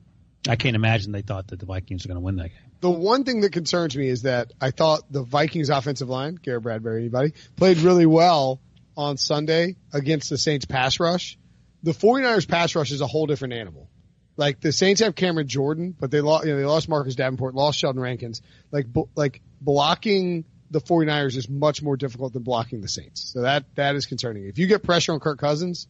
[0.50, 2.72] I can't imagine they thought that the Vikings were going to win that game.
[2.82, 6.64] the one thing that concerns me is that I thought the Vikings offensive line, Garrett
[6.64, 8.60] Bradbury, anybody, played really well
[8.98, 11.38] on Sunday against the Saints pass rush.
[11.84, 13.88] The 49ers pass rush is a whole different animal.
[14.36, 17.54] Like the Saints have Cameron Jordan, but they lost, you know, they lost Marcus Davenport,
[17.54, 18.42] lost Sheldon Rankins.
[18.72, 23.32] Like, like blocking the 49ers is much more difficult than blocking the Saints.
[23.32, 24.48] So that, that is concerning.
[24.48, 25.88] If you get pressure on Kirk Cousins,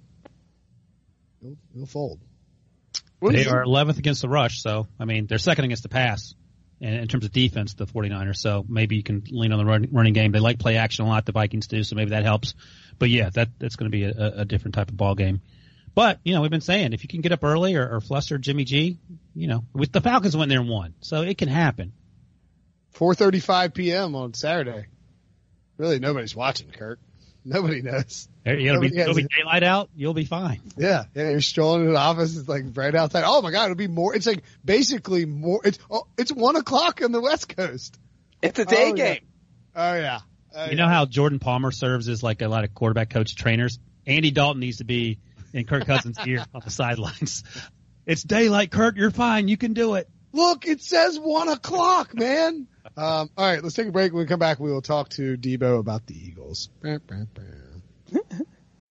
[1.40, 2.20] he'll, he'll fold.
[3.34, 3.76] They are think?
[3.76, 6.36] 11th against the rush, so I mean they're second against the pass
[6.80, 7.74] in, in terms of defense.
[7.74, 10.32] The 49ers, so maybe you can lean on the run, running game.
[10.32, 11.26] They like play action a lot.
[11.26, 12.54] The Vikings do, so maybe that helps.
[13.00, 15.42] But yeah, that that's going to be a, a different type of ball game.
[15.94, 18.38] But you know, we've been saying if you can get up early or, or fluster
[18.38, 18.98] Jimmy G,
[19.34, 21.94] you know, with the Falcons went there and won, so it can happen.
[22.96, 24.16] 4:35 p.m.
[24.16, 24.88] on Saturday.
[25.78, 27.00] Really, nobody's watching, Kirk.
[27.48, 28.28] Nobody knows.
[28.44, 29.90] There- It'll be, it'll be daylight out.
[29.96, 30.62] You'll be fine.
[30.78, 31.30] Yeah, yeah.
[31.30, 32.36] You're strolling in the office.
[32.38, 33.24] It's like right outside.
[33.26, 34.16] Oh my god, it'll be more.
[34.16, 35.62] It's like basically more.
[35.64, 37.98] It's oh, it's one o'clock on the West Coast.
[38.42, 39.14] It's a day Oh, yeah.
[39.14, 39.24] game.
[39.76, 40.20] Oh yeah.
[40.56, 43.78] Oh, You know how Jordan Palmer serves as like a lot of quarterback coach trainers?
[44.08, 45.20] Andy Dalton needs to be
[45.54, 47.44] in Kirk Cousins' ear on the sidelines.
[48.08, 48.98] It's daylight, Kirk.
[48.98, 49.48] You're fine.
[49.48, 50.08] You can do it.
[50.36, 52.68] Look, it says one o'clock, man.
[52.98, 54.12] Um, all right, let's take a break.
[54.12, 56.68] When we come back, we will talk to Debo about the Eagles.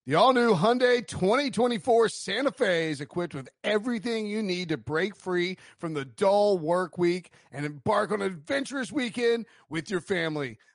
[0.06, 5.16] The all new Hyundai 2024 Santa Fe is equipped with everything you need to break
[5.16, 10.58] free from the dull work week and embark on an adventurous weekend with your family.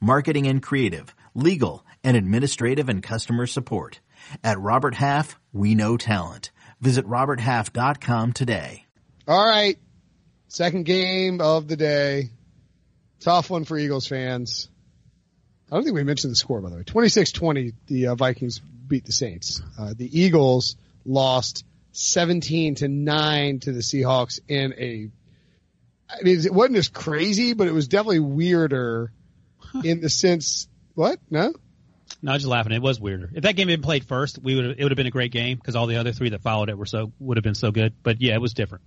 [0.00, 4.00] marketing and creative, legal, and administrative and customer support.
[4.44, 6.50] At Robert Half, we know talent.
[6.80, 8.86] Visit roberthalf.com today.
[9.26, 9.78] All right,
[10.48, 12.30] second game of the day.
[13.20, 14.68] Tough one for Eagles fans.
[15.70, 16.82] I don't think we mentioned the score, by the way.
[16.82, 19.60] 26-20, the uh, Vikings beat the Saints.
[19.78, 25.10] Uh, the Eagles lost 17 to 9 to the Seahawks in a,
[26.08, 29.12] I mean, it wasn't as crazy, but it was definitely weirder
[29.84, 31.18] in the sense, what?
[31.30, 31.52] No?
[32.22, 32.72] No, I was just laughing.
[32.72, 33.30] It was weirder.
[33.34, 35.30] If that game had been played first, we would it would have been a great
[35.30, 37.70] game because all the other three that followed it were so would have been so
[37.70, 37.94] good.
[38.02, 38.82] But yeah, it was different.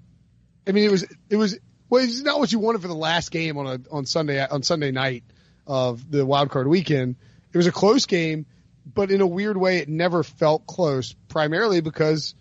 [0.67, 1.57] I mean, it was, it was,
[1.89, 4.63] well, it's not what you wanted for the last game on a, on Sunday, on
[4.63, 5.23] Sunday night
[5.65, 7.15] of the wild card weekend.
[7.51, 8.45] It was a close game,
[8.85, 12.35] but in a weird way, it never felt close, primarily because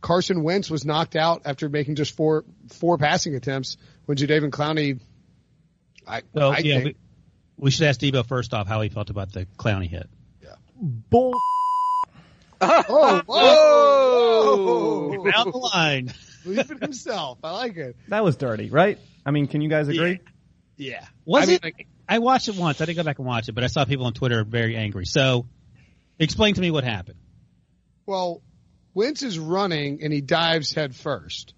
[0.00, 3.76] Carson Wentz was knocked out after making just four, four passing attempts
[4.06, 5.00] when Jadeveon Clowney,
[6.06, 6.96] I, So I yeah, think,
[7.56, 10.08] we, we should ask Debo first off how he felt about the Clowney hit.
[10.42, 10.54] Yeah.
[10.76, 11.32] Bull.
[12.58, 16.10] Oh, oh, whoa, Down the line.
[16.46, 17.38] believe in himself.
[17.44, 17.96] I like it.
[18.08, 18.98] That was dirty, right?
[19.24, 20.20] I mean, can you guys agree?
[20.76, 21.04] Yeah.
[21.24, 21.64] Was I mean, it?
[21.64, 22.80] like, I watched it once.
[22.80, 25.06] I didn't go back and watch it, but I saw people on Twitter very angry.
[25.06, 25.46] So,
[26.18, 27.18] explain to me what happened.
[28.06, 28.42] Well,
[28.94, 31.54] Wentz is running and he dives head first.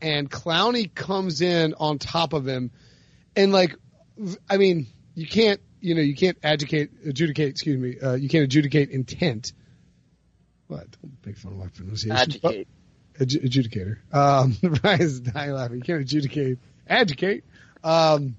[0.00, 2.72] And Clowney comes in on top of him.
[3.36, 3.76] And like,
[4.50, 8.44] I mean, you can't, you know, you can't adjudicate, adjudicate, excuse me, uh, you can't
[8.44, 9.52] adjudicate intent.
[10.68, 10.86] What?
[11.02, 12.16] Don't make fun of my pronunciation.
[12.16, 12.68] Adjudicate.
[13.18, 14.14] Adju- adjudicator.
[14.14, 15.76] Um, Ryan's dying laughing.
[15.76, 17.44] You can't adjudicate, adjudicate.
[17.84, 18.36] Um,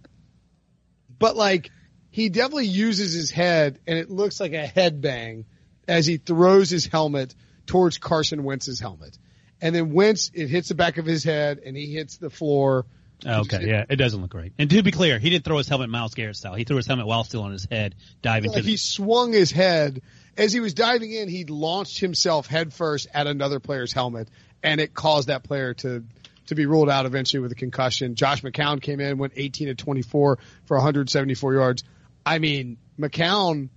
[1.20, 1.70] but like,
[2.10, 5.46] he definitely uses his head and it looks like a head bang
[5.88, 7.34] as he throws his helmet
[7.66, 9.18] towards Carson Wentz's helmet.
[9.62, 12.86] And then Wentz, it hits the back of his head and he hits the floor.
[13.26, 14.54] Okay, yeah, it doesn't look great.
[14.58, 16.56] And to be clear, he didn't throw his helmet Myles Garrett style.
[16.56, 19.34] He threw his helmet while still on his head, diving Like to the he swung
[19.34, 20.02] his head
[20.38, 21.30] as he was diving in.
[21.30, 24.30] He launched himself headfirst at another player's helmet,
[24.62, 26.04] and it caused that player to
[26.48, 28.16] to be ruled out eventually with a concussion.
[28.16, 31.84] Josh McCown came in, went 18 to 24 for 174 yards.
[32.26, 33.70] I mean, McCown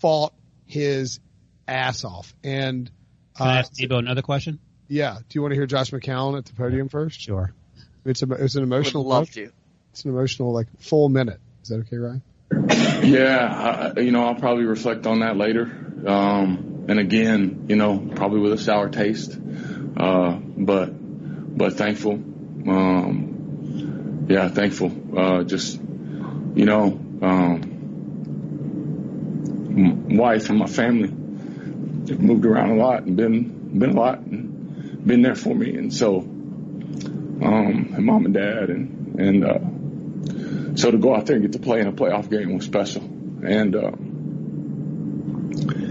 [0.00, 0.32] fought
[0.66, 1.20] his
[1.66, 2.90] ass off, and
[3.36, 4.58] Can I uh, ask Debo another question?
[4.88, 5.16] yeah.
[5.16, 7.20] Do you want to hear Josh McCown at the podium first?
[7.20, 7.52] Sure.
[8.08, 9.04] It's a it's an Would emotional.
[9.04, 9.50] love to.
[9.92, 11.40] It's an emotional like full minute.
[11.62, 12.22] Is that okay, Ryan?
[12.98, 15.62] Yeah, I, you know, I'll probably reflect on that later.
[16.06, 19.38] Um, and again, you know, probably with a sour taste.
[19.96, 20.86] Uh, but,
[21.56, 22.14] but thankful.
[22.14, 24.90] Um, yeah, thankful.
[25.16, 26.86] Uh, just, you know,
[27.22, 27.62] um,
[30.16, 35.06] wife and my family have moved around a lot and been, been a lot and
[35.06, 35.76] been there for me.
[35.76, 36.28] And so,
[37.42, 39.58] um, and mom and dad and, and, uh,
[40.76, 43.02] so to go out there and get to play in a playoff game was special,
[43.02, 43.90] and uh,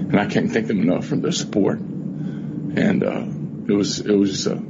[0.07, 1.79] and I can't thank them enough for their support.
[1.79, 3.25] And uh,
[3.67, 4.61] it was it was uh, it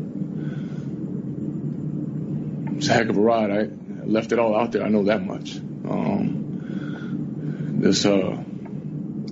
[2.75, 3.51] was a heck of a ride.
[3.51, 3.67] I
[4.05, 4.83] left it all out there.
[4.83, 5.57] I know that much.
[5.57, 6.47] Um,
[7.79, 8.43] this uh,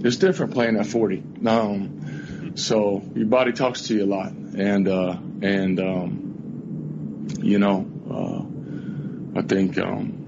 [0.04, 1.24] it's different playing at 40.
[1.48, 6.25] Um, so your body talks to you a lot, and uh, and um,
[7.40, 7.86] you know,
[9.36, 9.78] uh, I think.
[9.78, 10.22] Um,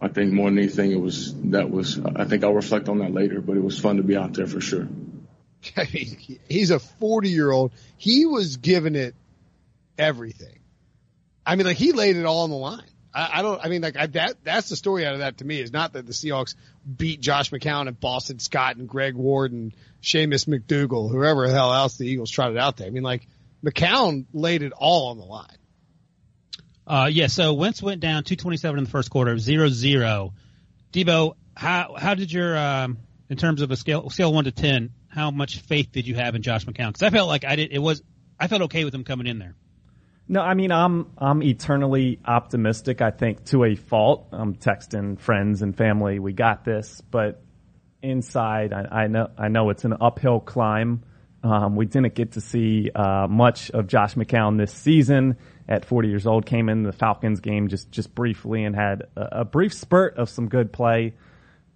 [0.00, 1.98] I think more than anything, it was that was.
[1.98, 4.46] I think I'll reflect on that later, but it was fun to be out there
[4.46, 4.86] for sure.
[6.48, 7.72] He's a 40 year old.
[7.96, 9.14] He was giving it
[9.98, 10.58] everything.
[11.46, 12.82] I mean, like he laid it all on the line.
[13.14, 15.44] I, I don't, I mean, like I, that, that's the story out of that to
[15.44, 16.54] me is not that the Seahawks
[16.96, 21.72] beat Josh McCown and Boston Scott and Greg Ward and Seamus McDougal, whoever the hell
[21.72, 22.86] else the Eagles trotted out there.
[22.86, 23.26] I mean, like
[23.64, 25.56] McCown laid it all on the line.
[26.86, 30.32] Uh, yeah, so Wentz went down 227 in the first quarter, 0-0.
[30.92, 32.98] Debo, how, how did your, um,
[33.30, 36.34] in terms of a scale, scale 1 to 10, how much faith did you have
[36.34, 36.92] in Josh McCown?
[36.92, 38.02] Cause I felt like I did, it was,
[38.38, 39.54] I felt okay with him coming in there.
[40.26, 43.02] No, I mean I'm I'm eternally optimistic.
[43.02, 44.28] I think to a fault.
[44.32, 47.02] I'm texting friends and family, we got this.
[47.10, 47.42] But
[48.02, 51.02] inside, I, I know I know it's an uphill climb.
[51.42, 55.36] Um, we didn't get to see uh, much of Josh McCown this season.
[55.66, 59.40] At 40 years old, came in the Falcons game just just briefly and had a,
[59.40, 61.14] a brief spurt of some good play.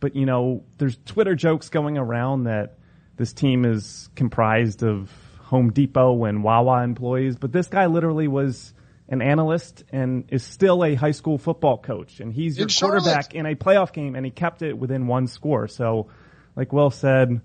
[0.00, 2.78] But you know, there's Twitter jokes going around that
[3.16, 5.10] this team is comprised of
[5.44, 8.74] Home Depot and Wawa employees, but this guy literally was
[9.08, 13.34] an analyst and is still a high school football coach, and he's your In quarterback
[13.34, 15.66] in a playoff game, and he kept it within one score.
[15.66, 16.08] So,
[16.54, 17.40] like Will said,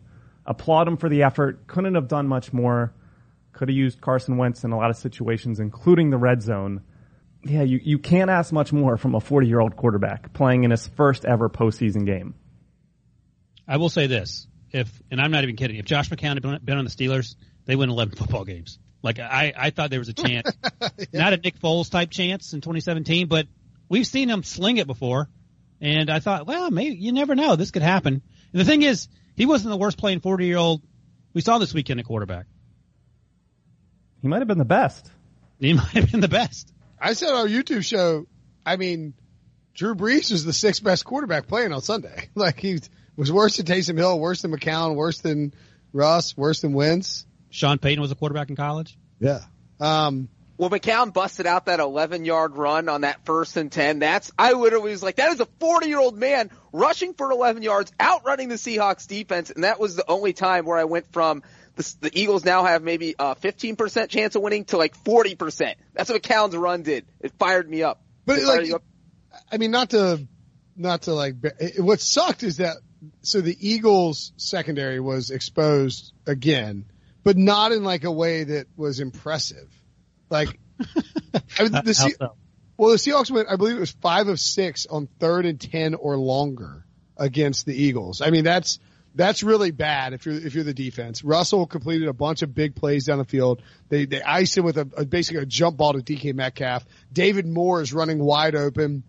[0.46, 1.68] applaud him for the effort.
[1.68, 2.94] Couldn't have done much more.
[3.54, 6.82] Could have used Carson Wentz in a lot of situations, including the red zone.
[7.44, 10.72] Yeah, you, you can't ask much more from a 40 year old quarterback playing in
[10.72, 12.36] his first ever postseason game.
[13.68, 16.60] I will say this: if and I'm not even kidding, if Josh McCown had been-
[16.64, 17.36] been on the Steelers,
[17.66, 18.80] they win 11 football games.
[19.02, 20.50] Like I, I thought there was a chance,
[21.14, 23.48] not a Nick Foles type chance in 2017, but
[23.90, 25.30] we've seen him sling it before,
[25.82, 28.22] and I thought, well, maybe you never know, this could happen.
[28.54, 30.82] And the thing is, he wasn't the worst playing 40 year old
[31.34, 32.46] we saw this weekend at quarterback.
[34.24, 35.12] He might have been the best.
[35.60, 36.74] He might have been the best.
[37.00, 38.26] I said on our YouTube show,
[38.66, 39.14] I mean,
[39.76, 42.30] Drew Brees was the sixth best quarterback playing on Sunday.
[42.36, 42.80] Like he
[43.16, 45.54] was worse than Taysom Hill, worse than McCown, worse than
[45.92, 47.28] Russ, worse than Wentz.
[47.52, 48.98] Sean Payton was a quarterback in college.
[49.20, 49.42] Yeah.
[49.80, 54.32] Um, When McCown busted out that 11 yard run on that first and 10, that's,
[54.40, 57.92] I literally was like, that is a 40 year old man rushing for 11 yards,
[58.00, 59.52] outrunning the Seahawks defense.
[59.52, 61.44] And that was the only time where I went from
[61.76, 65.76] the, the Eagles now have maybe uh, a 15% chance of winning to like 40%.
[65.94, 67.06] That's what McCown's run did.
[67.20, 68.02] It fired me up.
[68.26, 68.84] But It like, up.
[69.52, 70.26] I mean, not to,
[70.76, 71.36] not to like,
[71.78, 72.78] what sucked is that,
[73.22, 76.86] so the Eagles secondary was exposed again,
[77.24, 79.70] but not in like a way that was impressive.
[80.30, 80.60] Like,
[81.60, 82.36] I mean, the, How Se- so?
[82.78, 85.96] well, the Seahawks went, I believe it was five of six on third and 10
[85.96, 86.86] or longer
[87.18, 88.22] against the Eagles.
[88.22, 88.80] I mean, that's,
[89.16, 91.24] that's really bad if you're, if you're the defense.
[91.24, 93.62] Russell completed a bunch of big plays down the field.
[93.90, 96.86] They, they iced him with a, a basically a jump ball to DK Metcalf.
[97.12, 99.04] David Moore is running wide open.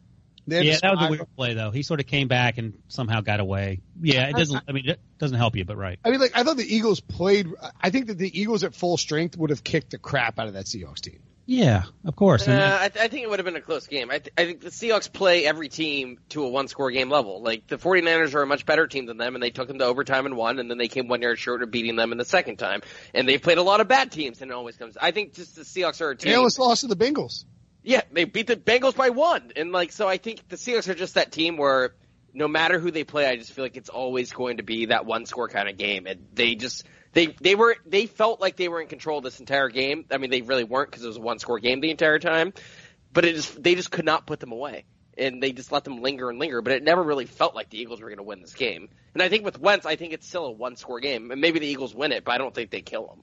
[0.47, 1.71] Yeah, that was a weird play though.
[1.71, 3.81] He sort of came back and somehow got away.
[4.01, 4.63] Yeah, it doesn't.
[4.69, 5.99] I mean, it doesn't help you, but right.
[6.05, 7.49] I mean, like I thought the Eagles played.
[7.81, 10.53] I think that the Eagles at full strength would have kicked the crap out of
[10.53, 11.21] that Seahawks team.
[11.47, 12.47] Yeah, of course.
[12.49, 14.11] And- Uh, I, th- I think it would have been a close game.
[14.11, 17.43] I, th- I think the Seahawks play every team to a one score game level.
[17.43, 19.85] Like the 49ers are a much better team than them and they took them to
[19.85, 22.25] overtime and won and then they came one yard short of beating them in the
[22.25, 22.81] second time.
[23.13, 24.97] And they've played a lot of bad teams and it always comes.
[24.97, 26.31] I think just the Seahawks are a team.
[26.33, 27.45] They almost lost to the Bengals.
[27.83, 29.53] Yeah, they beat the Bengals by one.
[29.57, 31.95] And like, so I think the Seahawks are just that team where
[32.33, 35.05] no matter who they play, I just feel like it's always going to be that
[35.05, 36.07] one score kind of game.
[36.07, 36.85] And they just,
[37.15, 40.05] they, they were, they felt like they were in control this entire game.
[40.11, 42.53] I mean, they really weren't because it was a one score game the entire time,
[43.13, 44.85] but it just, they just could not put them away.
[45.17, 47.81] And they just let them linger and linger, but it never really felt like the
[47.81, 48.89] Eagles were going to win this game.
[49.15, 51.31] And I think with Wentz, I think it's still a one score game.
[51.31, 53.23] And maybe the Eagles win it, but I don't think they kill them.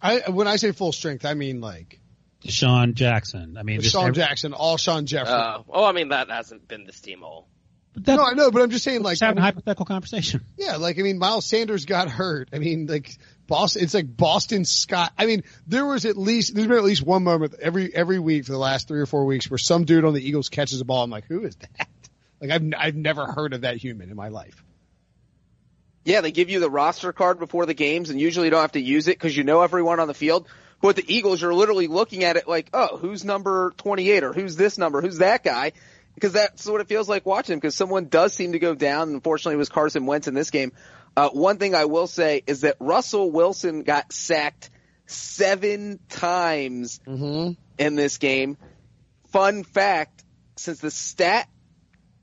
[0.00, 2.00] I when I say full strength, I mean like
[2.42, 3.56] DeSean Jackson.
[3.58, 5.32] I mean, just Sean every- Jackson, Alshon Jeffery.
[5.32, 7.48] Uh, oh, I mean, that hasn't been this team all.
[7.98, 10.42] But that's no, I know, but I'm just saying like just having a hypothetical conversation.
[10.56, 12.48] Yeah, like I mean, Miles Sanders got hurt.
[12.52, 13.16] I mean, like
[13.48, 15.12] Boston, it's like Boston Scott.
[15.18, 18.44] I mean, there was at least there's been at least one moment every every week
[18.44, 20.84] for the last three or four weeks where some dude on the Eagles catches a
[20.84, 21.02] ball.
[21.02, 21.88] I'm like, who is that?
[22.40, 24.62] Like I've I've never heard of that human in my life.
[26.04, 28.72] Yeah, they give you the roster card before the games, and usually you don't have
[28.72, 30.46] to use it because you know everyone on the field.
[30.80, 34.54] But the Eagles, you're literally looking at it like, oh, who's number 28 or who's
[34.54, 35.02] this number?
[35.02, 35.72] Who's that guy?
[36.18, 39.10] Because that's what it feels like watching because someone does seem to go down.
[39.10, 40.72] Unfortunately, it was Carson Wentz in this game.
[41.16, 44.70] Uh, one thing I will say is that Russell Wilson got sacked
[45.06, 47.00] seven times
[47.78, 48.56] in this game.
[49.30, 50.24] Fun fact,
[50.56, 51.48] since the stat,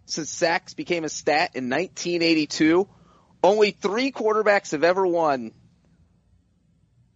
[0.06, 2.88] since sacks became a stat in 1982,
[3.44, 5.52] only three quarterbacks have ever won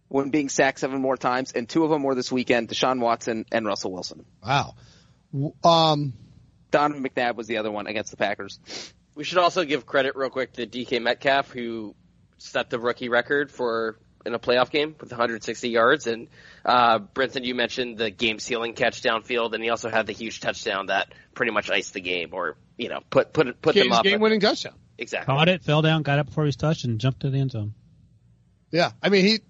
[0.08, 3.44] when being sacked seven more times, and two of them were this weekend, Deshaun Watson
[3.52, 4.24] and Russell Wilson.
[4.42, 4.74] Wow.
[5.62, 6.14] Um,
[6.70, 8.60] Donovan McNabb was the other one against the Packers.
[9.14, 11.94] We should also give credit real quick to DK Metcalf, who
[12.38, 16.06] set the rookie record for in a playoff game with 160 yards.
[16.06, 16.28] And
[16.64, 20.40] uh, Brenton, you mentioned the game sealing catch downfield, and he also had the huge
[20.40, 23.84] touchdown that pretty much iced the game, or you know, put put it put them
[23.84, 24.04] Kane's up.
[24.04, 24.74] game-winning touchdown.
[24.98, 25.34] Exactly.
[25.34, 27.52] Caught it, fell down, got up before he was touched, and jumped to the end
[27.52, 27.74] zone.
[28.70, 29.40] Yeah, I mean he.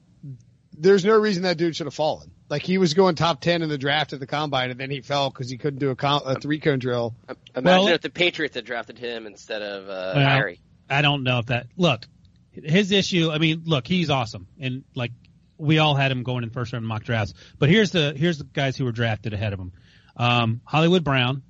[0.72, 2.30] There's no reason that dude should have fallen.
[2.50, 5.00] Like he was going top ten in the draft at the combine, and then he
[5.00, 7.14] fell because he couldn't do a, com- a three cone drill.
[7.54, 10.60] Imagine Well- if the Patriots had drafted him instead of uh, Well, Harry.
[10.88, 11.68] I don't know if that.
[11.76, 12.04] Look,
[12.50, 13.30] his issue.
[13.30, 15.12] I mean, look, he's awesome, and like
[15.56, 17.34] we all had him going in first round mock drafts.
[17.60, 19.72] But here's the here's the guys who were drafted ahead of him.
[20.16, 21.42] Um, Hollywood Brown,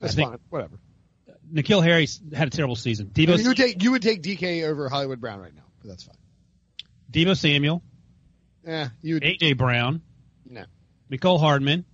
[0.00, 0.78] That's think- fine, whatever.
[1.52, 3.10] N'Keal Harry had a terrible season.
[3.16, 5.64] I Debo, mean, you would take you would take DK over Hollywood Brown right now,
[5.80, 6.14] but that's fine.
[7.10, 7.82] Deebo Samuel,
[8.64, 9.22] Yeah, you would.
[9.24, 10.00] AJ Brown, No.
[11.10, 11.84] Mecole Hardman,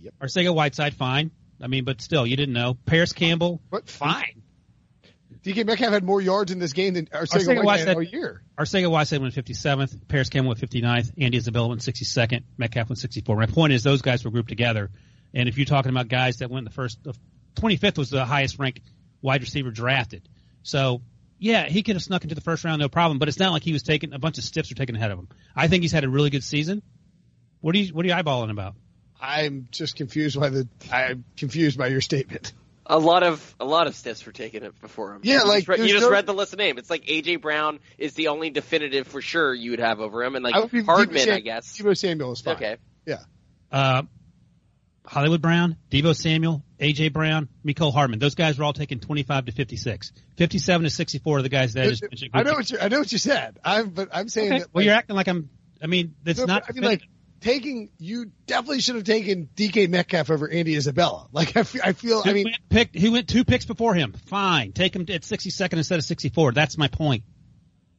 [0.00, 0.14] Yep.
[0.22, 1.30] Arcega Whiteside, fine.
[1.60, 2.74] I mean, but still, you didn't know.
[2.86, 4.42] Parris Campbell, But fine.
[5.42, 8.42] DK Metcalf had more yards in this game than Arcega Arcega Whiteside Whiteside- all year.
[8.58, 13.36] Arcega Whiteside went 57th, Parris Campbell went 59th, Andy Isabella went 62nd, Metcalf went 64.
[13.36, 14.90] My point is those guys were grouped together.
[15.34, 17.14] And if you're talking about guys that went the first, the
[17.56, 18.80] 25th was the highest ranked
[19.22, 20.28] wide receiver drafted.
[20.62, 21.02] So
[21.38, 23.18] yeah, he could have snuck into the first round, no problem.
[23.18, 25.18] But it's not like he was taking a bunch of stiffs were taken ahead of
[25.18, 25.28] him.
[25.54, 26.82] I think he's had a really good season.
[27.60, 28.74] What are you What are you eyeballing about?
[29.20, 30.68] I'm just confused by the.
[30.92, 32.52] I'm confused by your statement.
[32.86, 35.20] A lot of a lot of stiffs were taken it before him.
[35.22, 36.78] Yeah, you like, just, read, you just no- read the list of names.
[36.78, 40.36] It's like AJ Brown is the only definitive for sure you would have over him,
[40.36, 41.78] and like I be Hardman, Debo I guess.
[41.78, 42.56] Deebo Samuel is fine.
[42.56, 42.76] Okay.
[43.04, 43.18] Yeah.
[43.70, 44.02] Uh,
[45.04, 48.18] Hollywood Brown, Deebo Samuel, AJ Brown, Mecole Hardman.
[48.20, 50.12] Those guys were all taken 25 to 56.
[50.36, 52.30] 57 to 64 are the guys that I just mentioned.
[52.34, 52.78] I know what you.
[52.78, 53.58] I know what you said.
[53.64, 54.58] I'm, but I'm saying Okay.
[54.60, 54.68] that.
[54.72, 55.50] Well, you're acting like I'm.
[55.82, 56.64] I mean, it's no, not.
[56.68, 57.02] I mean, like
[57.40, 57.90] taking.
[57.98, 61.28] You definitely should have taken DK Metcalf over Andy Isabella.
[61.32, 61.82] Like I feel.
[61.84, 62.22] I feel.
[62.24, 62.94] I He mean, went picked.
[62.96, 64.12] He went two picks before him.
[64.26, 66.52] Fine, take him at 62nd instead of 64.
[66.52, 67.24] That's my point.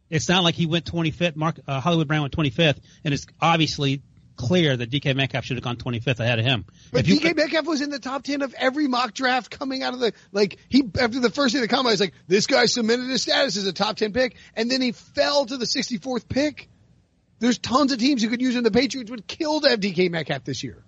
[0.09, 1.35] It's not like he went 25th.
[1.35, 4.01] Mark uh, Hollywood Brown went 25th, and it's obviously
[4.35, 6.65] clear that DK Metcalf should have gone 25th ahead of him.
[6.93, 9.93] But you- DK Metcalf was in the top ten of every mock draft coming out
[9.93, 12.65] of the like he after the first day of the combine, he's like this guy
[12.65, 15.97] submitted his status as a top ten pick, and then he fell to the sixty
[15.97, 16.69] fourth pick.
[17.39, 20.11] There's tons of teams you could use, and the Patriots would kill to have DK
[20.11, 20.83] Metcalf this year.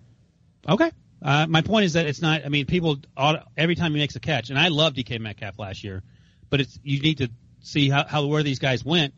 [0.68, 0.92] Okay.
[1.22, 2.46] Uh, my point is that it's not.
[2.46, 5.58] I mean, people ought, every time he makes a catch, and I love DK Metcalf
[5.60, 6.04] last year,
[6.50, 7.30] but it's you need to
[7.62, 9.14] see how, how where these guys went,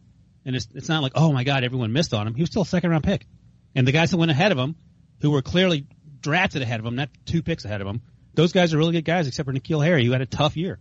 [0.45, 2.35] and it's it's not like oh my god everyone missed on him.
[2.35, 3.25] He was still a second round pick,
[3.73, 4.75] and the guys that went ahead of him,
[5.21, 5.87] who were clearly
[6.19, 8.01] drafted ahead of him, not two picks ahead of him,
[8.33, 10.79] those guys are really good guys, except for N'Keal Harry, who had a tough year.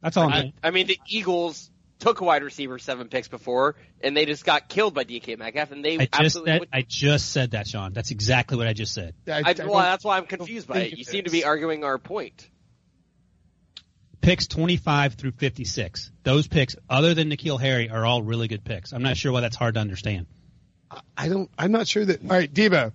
[0.00, 0.52] That's all I'm I, saying.
[0.62, 1.70] I mean, the Eagles
[2.04, 5.72] took a wide receiver seven picks before, and they just got killed by DK Metcalf,
[5.72, 6.52] and they I just absolutely.
[6.52, 7.94] said, would- I just said that, Sean.
[7.94, 9.14] That's exactly what I just said.
[9.26, 10.92] I, I, I well, that's why I'm confused by think it.
[10.92, 12.50] it You seem to be arguing our point.
[14.20, 16.12] picks 25 through 56.
[16.24, 18.92] Those picks, other than N'Keal Harry, are all really good picks.
[18.92, 20.26] I'm not sure why that's hard to understand.
[21.16, 21.50] I don't.
[21.58, 22.20] I'm not sure that.
[22.22, 22.92] All right, Debo.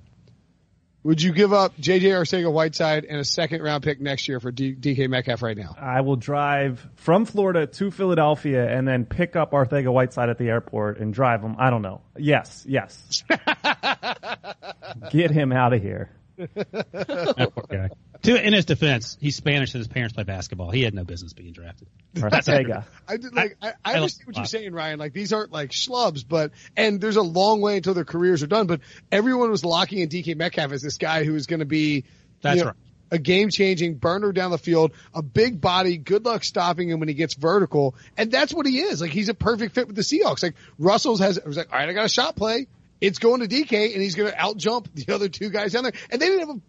[1.04, 4.52] Would you give up JJ Arcega Whiteside and a second round pick next year for
[4.52, 5.76] D- DK Metcalf right now?
[5.80, 10.50] I will drive from Florida to Philadelphia and then pick up Arcega Whiteside at the
[10.50, 11.56] airport and drive him.
[11.58, 12.02] I don't know.
[12.18, 13.24] Yes, yes.
[15.12, 16.10] Get him out of here.
[16.38, 17.90] That poor guy.
[18.24, 20.72] To, in his defense, he's Spanish and his parents play basketball.
[20.72, 21.88] He had no business being drafted.
[22.16, 22.84] Arcega.
[23.08, 23.56] I did, like.
[23.62, 25.00] I, I, I like understand what you're saying, Ryan.
[25.00, 28.48] Like these aren't like schlubs, but and there's a long way until their careers are
[28.48, 28.68] done.
[28.68, 32.04] But everyone was locking in DK Metcalf as this guy who is going to be.
[32.42, 32.78] That's you know, right.
[33.12, 37.08] A game changing burner down the field, a big body, good luck stopping him when
[37.08, 37.96] he gets vertical.
[38.16, 39.02] And that's what he is.
[39.02, 40.44] Like he's a perfect fit with the Seahawks.
[40.44, 42.68] Like Russell's has, was like, all right, I got a shot play.
[43.02, 45.84] It's going to DK and he's going to out jump the other two guys down
[45.84, 45.94] there.
[46.12, 46.62] And they didn't have a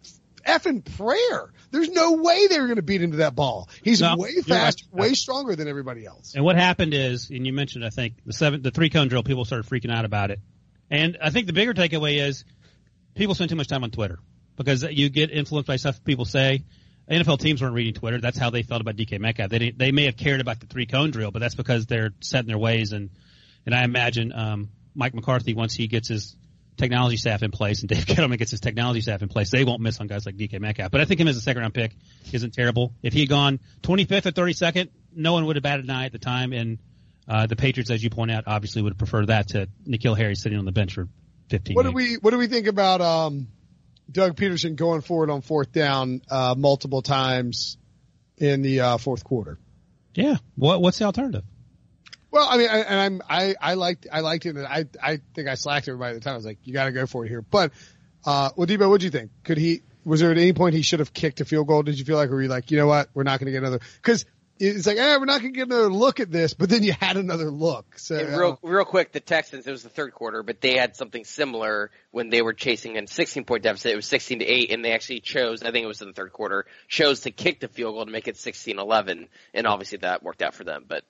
[0.47, 1.53] effing prayer.
[1.71, 3.69] There's no way they were going to beat him to that ball.
[3.83, 5.09] He's No, way faster, right.
[5.09, 6.35] way stronger than everybody else.
[6.35, 9.23] And what happened is, and you mentioned, I think the seven, the three cone drill.
[9.23, 10.41] People started freaking out about it,
[10.91, 12.45] and I think the bigger takeaway is
[13.15, 14.19] people spend too much time on Twitter
[14.57, 16.65] because you get influenced by stuff people say.
[17.11, 18.21] NFL teams weren't reading Twitter.
[18.21, 19.51] That's how they felt about DK Metcalf.
[19.51, 22.11] They didn't, they may have cared about the three cone drill, but that's because they're
[22.21, 22.93] set in their ways.
[22.93, 23.11] And
[23.67, 26.37] and I imagine um, Mike McCarthy once he gets his
[26.81, 29.81] technology staff in place and Dave Gettleman gets his technology staff in place, they won't
[29.81, 30.91] miss on guys like DK Metcalf.
[30.91, 31.93] But I think him as a second round pick
[32.33, 32.95] isn't terrible.
[33.03, 36.13] If he had gone 25th or 32nd, no one would have batted an eye at
[36.13, 36.53] the time.
[36.53, 36.79] And
[37.29, 40.59] uh, the Patriots, as you point out, obviously would prefer that to N'Keal Harry sitting
[40.59, 41.09] on the bench for
[41.51, 43.49] 15 What do we what do we think about um,
[44.11, 47.77] Doug Pederson going forward on fourth down uh, multiple times
[48.39, 49.59] in the uh, fourth quarter?
[50.15, 50.37] Yeah.
[50.57, 51.45] What What's the alternative?
[52.31, 54.57] Well, I mean, I, and I'm I I liked I liked it.
[54.57, 56.35] And I I think I slacked everybody at the time.
[56.35, 57.43] I was like, you got to go for it here.
[57.43, 57.73] But
[58.25, 59.31] uh, well, Debo, what do you think?
[59.45, 59.83] Could he?
[60.05, 61.83] Was there at any point he should have kicked a field goal?
[61.83, 63.53] Did you feel like, or were you like, you know what, we're not going to
[63.53, 63.81] get another?
[63.97, 64.25] Because
[64.59, 66.55] it's like, eh, we're not going to get another look at this.
[66.55, 67.99] But then you had another look.
[67.99, 70.77] So And uh, real, real quick, the Texans, it was the third quarter, but they
[70.77, 73.93] had something similar when they were chasing a 16 point deficit.
[73.93, 76.15] It was 16 to 8, and they actually chose, I think it was in the
[76.15, 79.29] third quarter, chose to kick the field goal to make it 16 11.
[79.55, 80.85] And obviously that worked out for them.
[80.87, 81.05] But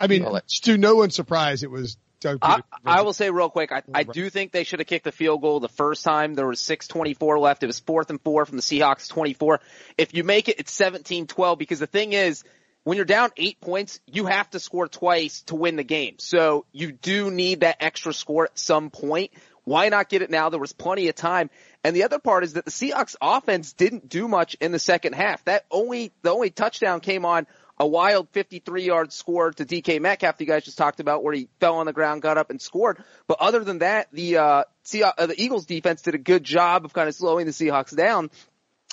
[0.00, 3.30] I mean, I'll let- to no one's surprise, it was Doug I, I will say
[3.30, 6.02] real quick, I, I do think they should have kicked the field goal the first
[6.02, 6.34] time.
[6.34, 7.62] There was 6.24 left.
[7.62, 9.60] It was fourth and four from the Seahawks 24.
[9.98, 12.42] If you make it, it's 17-12 because the thing is,
[12.84, 16.16] when you're down eight points, you have to score twice to win the game.
[16.18, 19.32] So you do need that extra score at some point.
[19.64, 20.50] Why not get it now?
[20.50, 21.50] There was plenty of time.
[21.82, 25.14] And the other part is that the Seahawks offense didn't do much in the second
[25.14, 25.44] half.
[25.44, 30.40] That only, the only touchdown came on a wild 53 yard score to DK Metcalf
[30.40, 33.02] you guys just talked about where he fell on the ground, got up and scored.
[33.26, 36.84] But other than that, the, uh, Seah- uh, the Eagles defense did a good job
[36.84, 38.30] of kind of slowing the Seahawks down.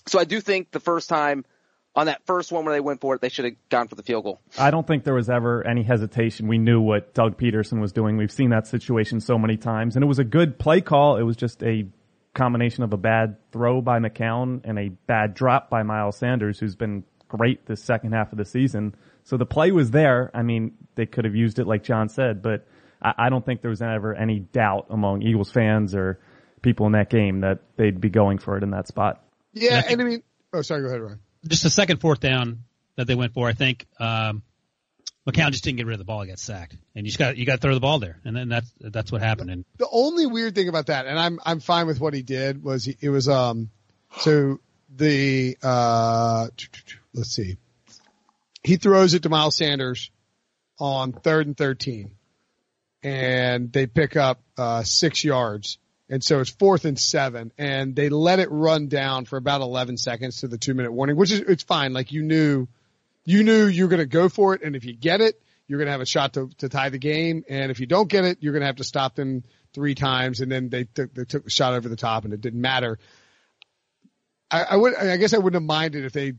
[0.08, 1.46] So I do think the first time
[1.96, 4.04] on that first one where they went for it, they should have gone for the
[4.04, 4.42] field goal.
[4.58, 6.48] I don't think there was ever any hesitation.
[6.48, 8.18] We knew what Doug Pederson was doing.
[8.18, 11.18] We've seen that situation so many times, and it was a good play call.
[11.18, 11.88] It was just a
[12.34, 16.76] combination of a bad throw by McCown and a bad drop by Miles Sanders, who's
[16.76, 17.04] been
[17.38, 18.96] great this second half of the season.
[19.24, 20.30] So the play was there.
[20.34, 22.68] I mean, they could have used it like John said, but
[23.02, 26.20] I, I don't think there was ever any doubt among Eagles fans or
[26.62, 29.24] people in that game that they'd be going for it in that spot.
[29.54, 30.24] yeah, I think- and I mean,
[30.54, 31.20] oh, sorry, go ahead, Ryan.
[31.48, 32.64] Just the second fourth down
[32.96, 34.44] that they went for, I think um,
[35.28, 36.22] McCown just didn't get rid of the ball.
[36.22, 38.34] He got sacked, and you just got you got to throw the ball there, and
[38.36, 39.50] then that's that's what happened.
[39.52, 42.64] And the only weird thing about that, and I'm I'm fine with what he did,
[42.64, 43.72] was he, it was um
[44.20, 44.60] so
[44.96, 46.48] the uh
[47.14, 47.58] let's see,
[48.64, 50.12] he throws it to Miles Sanders
[50.80, 52.16] on third and thirteen,
[53.02, 55.78] and they pick up uh six yards,
[56.10, 59.98] and so it's fourth and seven, and they let it run down for about eleven
[59.98, 61.94] seconds to the two minute warning, which is it's fine.
[61.94, 62.68] Like you knew,
[63.26, 65.80] you knew you were going to go for it, and if you get it, you're
[65.80, 67.46] going to have a shot to, to tie the game.
[67.48, 69.44] And if you don't get it, you're going to have to stop them
[69.74, 70.42] three times.
[70.42, 73.00] And then they took, they took the shot over the top and it didn't matter.
[74.52, 76.34] I, I would, I guess I wouldn't have minded if they,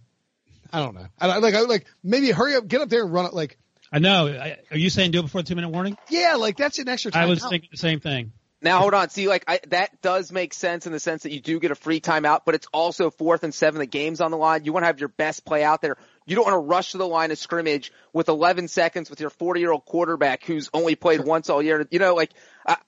[0.72, 1.06] I don't know.
[1.20, 3.34] I like, I like maybe hurry up, get up there and run it.
[3.34, 3.58] Like,
[3.92, 4.26] I know.
[4.26, 5.96] I, are you saying do it before the two minute warning?
[6.08, 7.22] yeah, like that's an extra time.
[7.22, 7.50] I was out.
[7.50, 8.32] thinking the same thing.
[8.64, 9.10] Now hold on.
[9.10, 11.74] See, like I, that does make sense in the sense that you do get a
[11.74, 13.78] free timeout, but it's also fourth and seven.
[13.78, 14.64] The game's on the line.
[14.64, 15.98] You want to have your best play out there.
[16.24, 19.28] You don't want to rush to the line of scrimmage with 11 seconds with your
[19.28, 21.86] 40 year old quarterback who's only played once all year.
[21.90, 22.30] You know, like
[22.66, 22.78] I,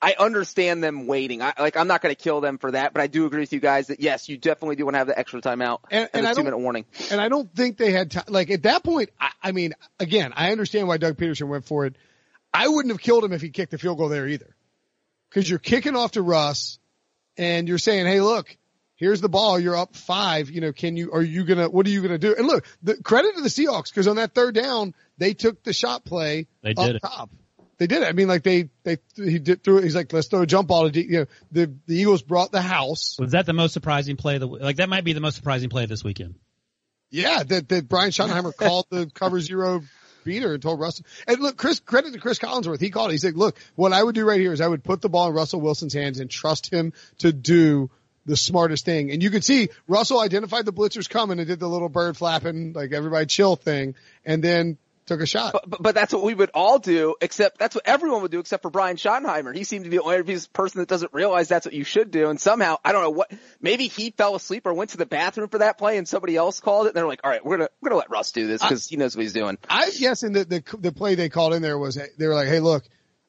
[0.00, 1.40] I understand them waiting.
[1.42, 3.52] I, like I'm not going to kill them for that, but I do agree with
[3.52, 6.26] you guys that yes, you definitely do want to have the extra timeout And- and,
[6.26, 6.84] and the two minute warning.
[7.10, 8.24] And I don't think they had time.
[8.28, 11.86] Like at that point, I, I mean, again, I understand why Doug Pederson went for
[11.86, 11.96] it.
[12.52, 14.54] I wouldn't have killed him if he kicked the field goal there either.
[15.30, 16.78] Cause you're kicking off to Russ
[17.36, 18.56] and you're saying, Hey, look,
[18.96, 19.58] here's the ball.
[19.58, 20.50] You're up five.
[20.50, 22.34] You know, can you, are you going to, what are you going to do?
[22.36, 25.72] And look, the credit to the Seahawks because on that third down, they took the
[25.72, 27.00] shot play They up did it.
[27.02, 27.30] top.
[27.78, 28.08] They did it.
[28.08, 29.82] I mean, like they they he did threw.
[29.82, 32.62] He's like, let's throw a jump ball to you know the the Eagles brought the
[32.62, 33.16] house.
[33.18, 34.36] Was that the most surprising play?
[34.36, 36.36] Of the like that might be the most surprising play this weekend.
[37.10, 39.82] Yeah, that that Brian Schottenheimer called the cover zero
[40.24, 41.06] beater and told Russell.
[41.26, 42.80] And look, Chris credit to Chris Collinsworth.
[42.80, 43.10] He called.
[43.10, 43.14] It.
[43.14, 45.28] He said, look, what I would do right here is I would put the ball
[45.28, 47.90] in Russell Wilson's hands and trust him to do
[48.26, 49.12] the smartest thing.
[49.12, 52.72] And you could see Russell identified the blitzers coming and did the little bird flapping,
[52.72, 55.52] like everybody chill thing, and then took a shot.
[55.52, 58.40] But, but, but, that's what we would all do, except that's what everyone would do,
[58.40, 59.54] except for Brian Schottenheimer.
[59.54, 62.28] He seemed to be the only person that doesn't realize that's what you should do.
[62.28, 65.48] And somehow, I don't know what, maybe he fell asleep or went to the bathroom
[65.48, 66.90] for that play and somebody else called it.
[66.90, 68.96] And they're like, all right, we're gonna we're gonna let Russ do this because he
[68.96, 69.58] knows what he's doing.
[69.68, 72.60] I'm guessing that the the play they called in there was they were like, hey,
[72.60, 72.84] look,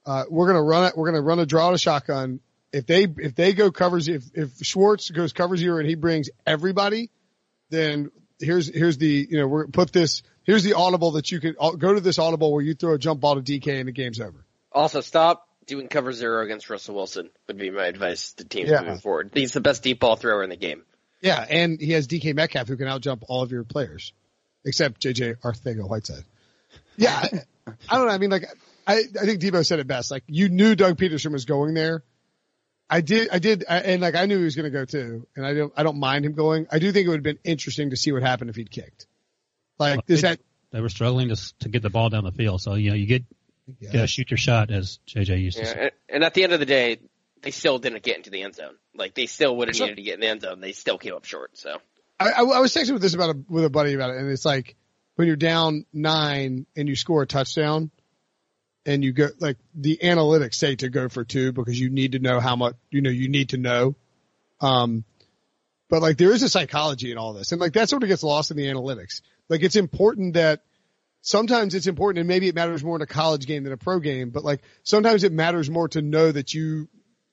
[0.06, 0.98] uh, we're gonna run it.
[0.98, 2.40] We're gonna run a draw to shotgun.
[2.74, 6.30] If they if they go covers if if Schwartz goes cover zero and he brings
[6.46, 7.12] everybody,
[7.70, 11.56] then here's here's the you know we're put this here's the audible that you could
[11.60, 13.92] uh, go to this audible where you throw a jump ball to DK and the
[13.92, 14.44] game's over.
[14.72, 18.82] Also, stop doing cover zero against Russell Wilson would be my advice to teams yeah.
[18.82, 19.32] moving forward.
[19.34, 20.84] He's the best deep ball thrower in the game.
[21.22, 24.14] Yeah, and he has DK Metcalf who can outjump all of your players,
[24.66, 26.24] except JJ Arcega-Whiteside.
[26.96, 28.14] Yeah, I, I don't know.
[28.14, 28.46] I mean, like
[28.86, 30.12] I I think Debo said it best.
[30.12, 32.04] Like you knew Doug Pederson was going there.
[32.90, 35.46] I did, I did, and like I knew he was going to go too, and
[35.46, 36.68] I don't, I don't mind him going.
[36.72, 39.08] I do think it would have been interesting to see what happened if he'd kicked.
[39.80, 40.40] Like, is that
[40.72, 42.62] they were struggling to to get the ball down the field.
[42.62, 43.24] So you know, you get
[43.80, 45.92] you gotta shoot your shot, as JJ used to say.
[46.10, 47.00] And at the end of the day,
[47.42, 48.76] they still didn't get into the end zone.
[48.96, 50.60] Like they still would have needed to get in the end zone.
[50.62, 51.58] They still came up short.
[51.58, 51.78] So
[52.20, 54.30] I, I, I was texting with this about a, with a buddy about it, and
[54.30, 54.76] it's like
[55.16, 57.92] when you're down nine and you score a touchdown,
[58.86, 62.20] and you go like the analytics say to go for two because you need to
[62.20, 63.96] know how much you know you need to know.
[64.62, 65.04] Um,
[65.90, 68.24] but like there is a psychology in all this, and like that sort of gets
[68.24, 69.22] lost in the analytics.
[69.50, 70.62] Like it's important that
[71.22, 74.00] sometimes it's important and maybe it matters more in a college game than a pro
[74.00, 76.88] game, but like sometimes it matters more to know that you,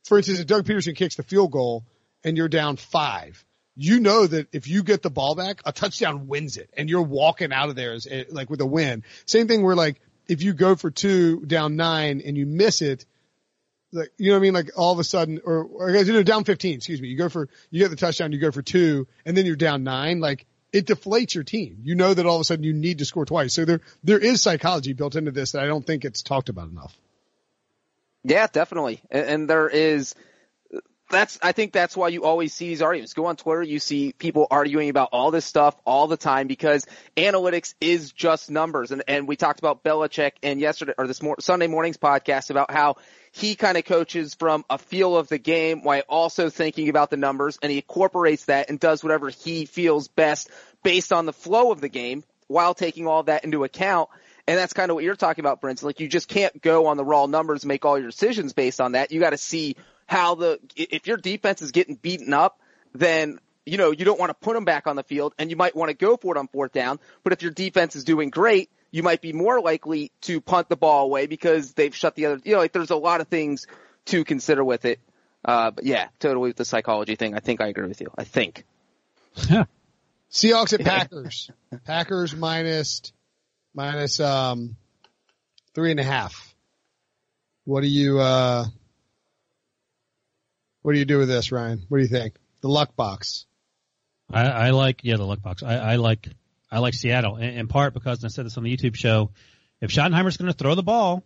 [0.05, 1.85] for instance, if Doug Pederson kicks the field goal
[2.23, 3.45] and you're down five,
[3.77, 7.03] you know that if you get the ball back, a touchdown wins it and you're
[7.03, 9.03] walking out of there as, eh, like with a win.
[9.27, 13.05] Same thing where like if you go for two down nine and you miss it,
[13.93, 14.55] like, you know what I mean?
[14.55, 17.29] Like all of a sudden, or, or you know, down 15, excuse me, you go
[17.29, 20.21] for, you get the touchdown, you go for two and then you're down nine.
[20.21, 21.79] Like it deflates your team.
[21.83, 23.55] You know that all of a sudden you need to score twice.
[23.55, 26.69] So there, there is psychology built into this that I don't think it's talked about
[26.69, 26.97] enough.
[28.25, 29.01] Yeah, definitely.
[29.09, 30.17] And, and there is,
[31.11, 33.13] that's, I think that's why you always see these arguments.
[33.13, 36.87] Go on Twitter, you see people arguing about all this stuff all the time because
[37.17, 38.91] analytics is just numbers.
[38.91, 42.71] And, and we talked about Belichick and yesterday, or this mor- Sunday morning's podcast about
[42.71, 42.97] how
[43.33, 47.17] he kind of coaches from a feel of the game while also thinking about the
[47.17, 50.49] numbers and he incorporates that and does whatever he feels best
[50.83, 54.09] based on the flow of the game while taking all that into account.
[54.47, 55.83] And that's kind of what you're talking about, Brent.
[55.83, 58.81] Like you just can't go on the raw numbers and make all your decisions based
[58.81, 59.11] on that.
[59.11, 59.77] You got to see
[60.07, 62.61] how the, if your defense is getting beaten up,
[62.95, 65.57] then you know, you don't want to put them back on the field and you
[65.57, 66.99] might want to go for it on fourth down.
[67.23, 70.77] But if your defense is doing great, you might be more likely to punt the
[70.77, 73.67] ball away because they've shut the other, you know, like there's a lot of things
[74.07, 75.01] to consider with it.
[75.45, 77.35] Uh, but yeah, totally with the psychology thing.
[77.35, 78.11] I think I agree with you.
[78.17, 78.65] I think.
[80.31, 81.51] Seahawks at Packers.
[81.85, 83.13] Packers minus,
[83.75, 84.77] minus, um,
[85.75, 86.55] three and a half.
[87.65, 88.67] What do you, uh,
[90.85, 91.83] what do you do with this, Ryan?
[91.89, 92.37] What do you think?
[92.61, 93.47] The luck box.
[94.31, 95.63] I, I like, yeah, the luck box.
[95.63, 96.29] I, I like
[96.71, 99.31] I like Seattle in, in part because I said this on the YouTube show.
[99.81, 101.25] If Schottenheimer's going to throw the ball,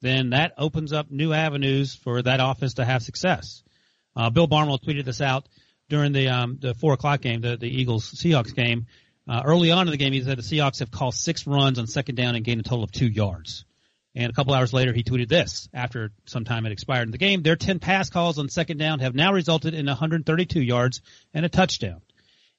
[0.00, 3.64] then that opens up new avenues for that offense to have success.
[4.14, 5.48] Uh, Bill Barnwell tweeted this out
[5.88, 8.86] during the um, the four o'clock game, the, the Eagles Seahawks game.
[9.26, 11.88] Uh, early on in the game, he said the Seahawks have called six runs on
[11.88, 13.64] second down and gained a total of two yards.
[14.14, 17.18] And a couple hours later, he tweeted this after some time had expired in the
[17.18, 17.42] game.
[17.42, 21.00] Their 10 pass calls on second down have now resulted in 132 yards
[21.32, 22.00] and a touchdown.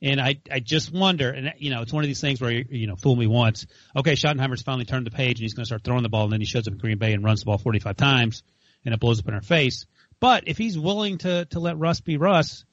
[0.01, 2.87] And I, I just wonder, and you know, it's one of these things where you
[2.87, 3.65] know, fool me once.
[3.95, 6.33] Okay, Schottenheimer's finally turned the page and he's going to start throwing the ball, and
[6.33, 8.43] then he shows up in Green Bay and runs the ball 45 times,
[8.83, 9.85] and it blows up in our face.
[10.19, 12.65] But if he's willing to to let Russ be Russ,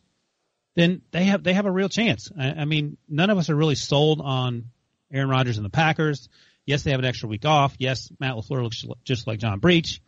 [0.75, 2.31] then they have they have a real chance.
[2.37, 4.71] I, I mean, none of us are really sold on
[5.13, 6.29] Aaron Rodgers and the Packers.
[6.67, 7.75] Yes, they have an extra week off.
[7.79, 10.01] Yes, Matt LaFleur looks just like John Breech.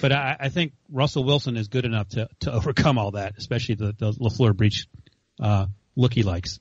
[0.00, 3.76] But I, I think Russell Wilson is good enough to, to overcome all that, especially
[3.76, 4.86] the, the LaFleur Breech
[5.40, 5.66] uh,
[5.96, 6.60] look he likes.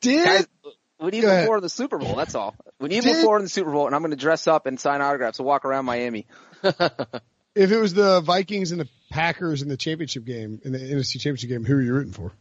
[0.00, 0.46] Did Guys,
[1.00, 2.14] we need him before the Super Bowl.
[2.14, 2.54] That's all.
[2.80, 5.00] We need him before the Super Bowl, and I'm going to dress up and sign
[5.00, 6.26] autographs and walk around Miami.
[6.62, 11.14] if it was the Vikings and the Packers in the championship game, in the NFC
[11.14, 12.32] championship game, who are you rooting for?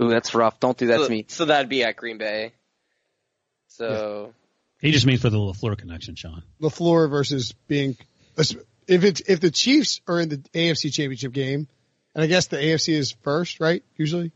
[0.00, 0.60] Ooh, that's rough.
[0.60, 1.24] Don't do that so, to me.
[1.28, 2.52] So that'd be at Green Bay.
[3.68, 4.32] So
[4.80, 6.42] He just means for the LaFleur connection, Sean.
[6.60, 7.96] LaFleur versus being
[8.36, 11.68] if it's if the Chiefs are in the AFC Championship game,
[12.14, 13.82] and I guess the AFC is first, right?
[13.96, 14.32] Usually.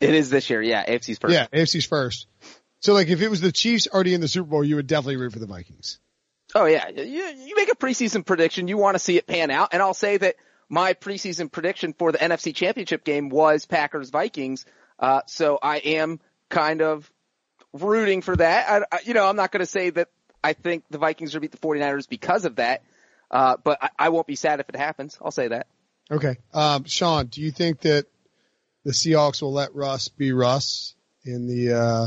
[0.00, 0.86] It is this year, yeah.
[0.86, 1.34] AFC's first.
[1.34, 2.26] Yeah, AFC's first.
[2.80, 5.16] So like if it was the Chiefs already in the Super Bowl, you would definitely
[5.16, 5.98] root for the Vikings.
[6.54, 9.70] Oh yeah, you, you make a preseason prediction, you want to see it pan out,
[9.72, 10.36] and I'll say that
[10.68, 14.64] my preseason prediction for the NFC Championship game was Packers Vikings.
[14.98, 17.10] Uh, so I am kind of
[17.82, 18.70] rooting for that.
[18.70, 20.08] I, I, you know, I'm not going to say that
[20.42, 22.82] I think the Vikings will beat the 49ers because of that,
[23.30, 25.18] uh, but I, I, won't be sad if it happens.
[25.22, 25.66] I'll say that.
[26.10, 26.36] Okay.
[26.54, 28.06] Um, Sean, do you think that
[28.84, 32.06] the Seahawks will let Russ be Russ in the, uh,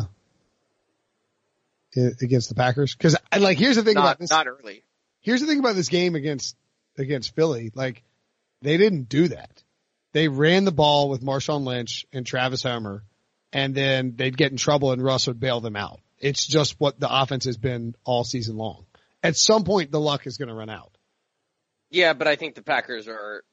[1.94, 2.96] in, against the Packers?
[2.96, 4.30] Cause like, here's the thing not, about this.
[4.30, 4.84] Not early.
[5.20, 6.56] Here's the thing about this game against,
[6.98, 7.72] against Philly.
[7.76, 8.04] Like,
[8.62, 9.64] they didn't do that.
[10.14, 13.04] They ran the ball with Marshawn Lynch and Travis Homer
[13.54, 16.00] and then they'd get in trouble and Russ would bail them out.
[16.20, 18.86] It's just what the offense has been all season long.
[19.24, 20.92] At some point, the luck is going to run out.
[21.90, 23.44] Yeah, but I think the Packers are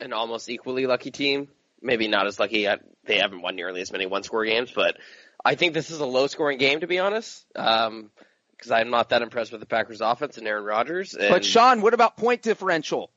[0.00, 1.48] an almost equally lucky team.
[1.82, 2.66] Maybe not as lucky.
[3.04, 4.96] They haven't won nearly as many one-score games, but
[5.44, 7.44] I think this is a low-scoring game, to be honest.
[7.54, 8.10] Um,
[8.56, 11.14] because I'm not that impressed with the Packers offense and Aaron Rodgers.
[11.14, 13.10] And but Sean, what about point differential?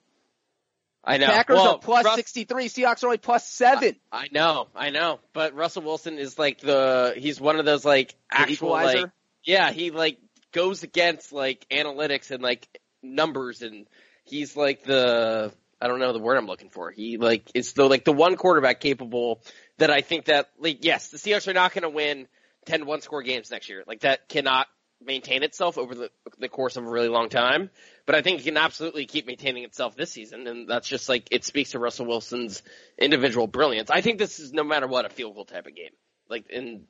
[1.10, 1.26] I know.
[1.26, 2.70] Packers well, are plus Russ, 63.
[2.70, 3.95] Seahawks are only plus seven.
[4.12, 4.68] I, I, know.
[4.76, 5.20] I know.
[5.34, 9.10] But Russell Wilson is like the, he's one of those like actual like,
[9.43, 10.20] yeah, he like
[10.51, 12.68] goes against like analytics and like
[13.01, 13.88] numbers and
[14.24, 15.51] he's like the,
[15.82, 16.91] I don't know the word I'm looking for.
[16.91, 19.41] He like, it's the, like the one quarterback capable
[19.80, 22.28] that I think that like, yes, the Seahawks are not going to win
[22.68, 23.84] 10 one score games next year.
[23.88, 24.68] Like that cannot
[25.02, 27.70] maintain itself over the, the course of a really long time.
[28.06, 31.28] But I think it can absolutely keep maintaining itself this season, and that's just like
[31.32, 32.62] it speaks to Russell Wilson's
[32.97, 33.89] individual brilliance.
[33.89, 35.91] I think this is no matter what a field goal type of game.
[36.30, 36.86] Like, in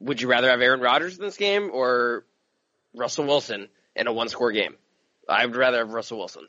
[0.00, 2.24] would you rather have Aaron Rodgers in this game or
[2.94, 4.76] Russell Wilson in a one score game?
[5.28, 6.46] I would rather have Russell Wilson.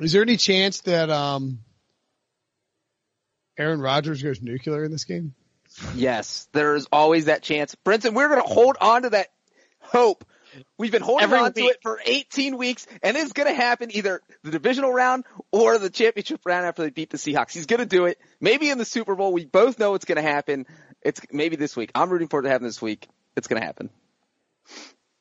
[0.00, 1.60] Is there any chance that um,
[3.58, 5.34] Aaron Rodgers goes nuclear in this game?
[5.94, 7.76] Yes, there's always that chance.
[7.84, 9.28] Brinson, we're going to hold on to that
[9.94, 10.24] hope
[10.78, 11.54] We've been holding Every on week.
[11.54, 15.78] to it for 18 weeks, and it's going to happen either the divisional round or
[15.78, 17.52] the championship round after they beat the Seahawks.
[17.52, 18.18] He's going to do it.
[18.40, 19.32] Maybe in the Super Bowl.
[19.32, 20.66] We both know it's going to happen.
[21.02, 21.90] It's maybe this week.
[21.92, 23.08] I'm rooting for it to happen this week.
[23.36, 23.90] It's going to happen.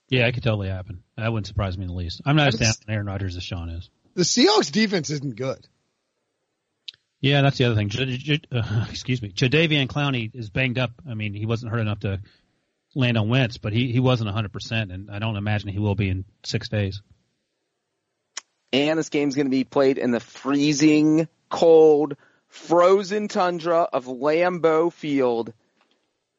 [0.09, 1.01] Yeah, it could totally happen.
[1.17, 2.21] That wouldn't surprise me in the least.
[2.27, 3.89] I'm not as down on Aaron Rodgers as Sean is.
[4.13, 5.67] The Seahawks defense isn't good.
[7.21, 7.89] Yeah, that's the other thing.
[7.89, 9.29] J- J- uh, excuse me.
[9.31, 10.91] Jadeveon Clowney is banged up.
[11.09, 12.21] I mean, he wasn't hurt enough to
[12.95, 16.09] land on Wentz, but he, he wasn't 100%, and I don't imagine he will be
[16.09, 17.01] in six days.
[18.71, 22.15] And this game's going to be played in the freezing, cold,
[22.47, 25.53] frozen tundra of Lambeau Field.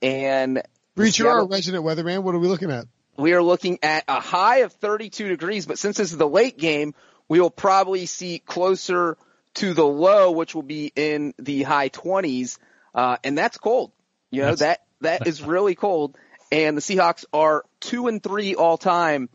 [0.02, 0.62] And
[0.96, 2.22] Breech, you're our resident weatherman.
[2.22, 2.86] What are we looking at?
[3.16, 6.58] We are looking at a high of 32 degrees, but since this is the late
[6.58, 6.94] game,
[7.28, 9.16] we will probably see closer
[9.54, 12.58] to the low, which will be in the high 20s,
[12.94, 13.92] uh, and that's cold.
[14.30, 16.16] You know, that's, that, that is really cold
[16.52, 19.28] and the Seahawks are two and three all time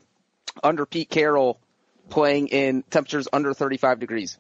[0.63, 1.59] under Pete Carroll
[2.09, 4.37] playing in temperatures under 35 degrees.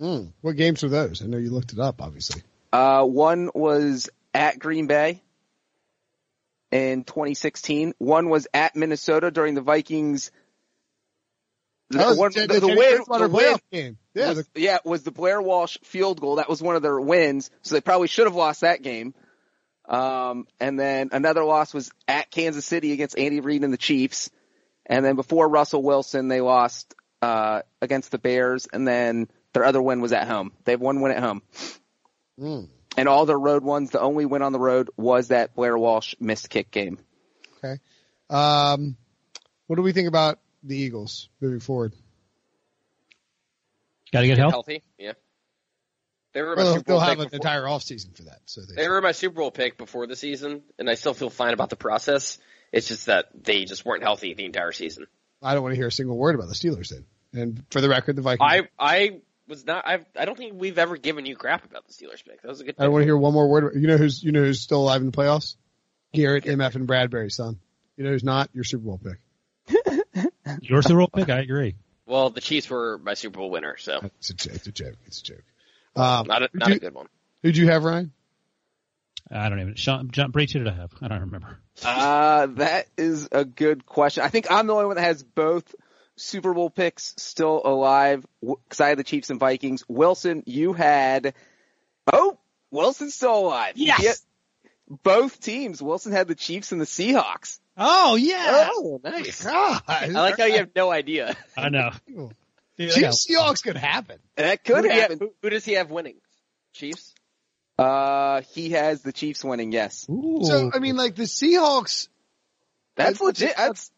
[0.00, 1.22] Mm, what games were those?
[1.22, 2.42] I know you looked it up, obviously.
[2.72, 5.22] Uh, one was at Green Bay
[6.70, 7.94] in 2016.
[7.98, 10.30] One was at Minnesota during the Vikings.
[11.90, 13.98] The, one, the, the, the win, the win game.
[14.12, 16.36] Yeah, was, yeah, was the Blair Walsh field goal.
[16.36, 17.50] That was one of their wins.
[17.62, 19.14] So they probably should have lost that game.
[19.88, 24.30] Um, and then another loss was at Kansas City against Andy Reid and the Chiefs.
[24.86, 28.68] And then before Russell Wilson, they lost, uh, against the Bears.
[28.72, 30.52] And then their other win was at home.
[30.64, 31.42] They have one win at home.
[32.38, 32.68] Mm.
[32.96, 36.14] And all their road ones, the only win on the road was that Blair Walsh
[36.20, 36.98] missed kick game.
[37.58, 37.78] Okay.
[38.28, 38.96] Um,
[39.66, 41.94] what do we think about the Eagles moving forward?
[44.12, 44.52] Got to get health.
[44.52, 44.82] healthy.
[44.98, 45.12] Yeah.
[46.34, 48.40] They were well, they'll have an entire off season for that.
[48.46, 51.30] So they, they were my Super Bowl pick before the season, and I still feel
[51.30, 52.38] fine about the process.
[52.70, 55.06] It's just that they just weren't healthy the entire season.
[55.42, 57.06] I don't want to hear a single word about the Steelers then.
[57.32, 58.40] And for the record, the Vikings.
[58.50, 59.86] I I was not.
[59.86, 62.42] I've, I don't think we've ever given you crap about the Steelers pick.
[62.42, 62.76] That was a good.
[62.76, 62.80] Pick.
[62.80, 63.74] I don't want to hear one more word.
[63.74, 65.56] You know who's you know who's still alive in the playoffs?
[66.12, 67.58] Garrett, MF, and Bradbury, son.
[67.96, 68.50] You know who's not?
[68.54, 69.86] Your Super Bowl pick.
[70.62, 71.28] Your Super Bowl pick?
[71.28, 71.74] I agree.
[72.06, 74.96] Well, the Chiefs were my Super Bowl winner, so it's a, it's a joke.
[75.04, 75.44] It's a joke.
[75.96, 77.06] Um, not a, not you, a good one.
[77.42, 78.12] Who'd you have, Ryan?
[79.30, 79.74] I don't even.
[79.74, 80.92] Sean, John Breech, who did I have?
[81.02, 81.58] I don't remember.
[81.84, 84.22] Uh, that is a good question.
[84.24, 85.74] I think I'm the only one that has both
[86.16, 89.84] Super Bowl picks still alive because I had the Chiefs and Vikings.
[89.88, 91.34] Wilson, you had.
[92.12, 92.38] Oh,
[92.70, 93.74] Wilson's still alive.
[93.76, 94.24] Yes.
[94.88, 95.82] both teams.
[95.82, 97.58] Wilson had the Chiefs and the Seahawks.
[97.76, 98.70] Oh yeah.
[98.72, 99.44] Oh, nice.
[99.44, 101.36] God, I like how you have no idea.
[101.56, 101.90] I know.
[102.78, 104.18] Dude, Chiefs got- Seahawks could happen.
[104.36, 105.18] That could Who, do you have- happen.
[105.20, 106.16] who, who does he have winning?
[106.72, 107.12] Chiefs?
[107.78, 109.72] Uh, he has the Chiefs winning.
[109.72, 110.40] Yes, Ooh.
[110.42, 112.08] So I mean, like the Seahawks.
[112.96, 113.56] that's I- legit.
[113.56, 113.90] That's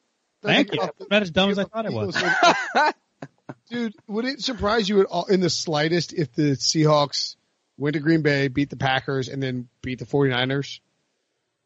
[0.42, 0.80] Thank you.
[0.80, 2.16] like, Not as dumb as I thought it was.
[3.70, 7.36] Dude, would it surprise you at all in the slightest if the Seahawks
[7.78, 10.80] went to Green Bay, beat the Packers, and then beat the 49ers,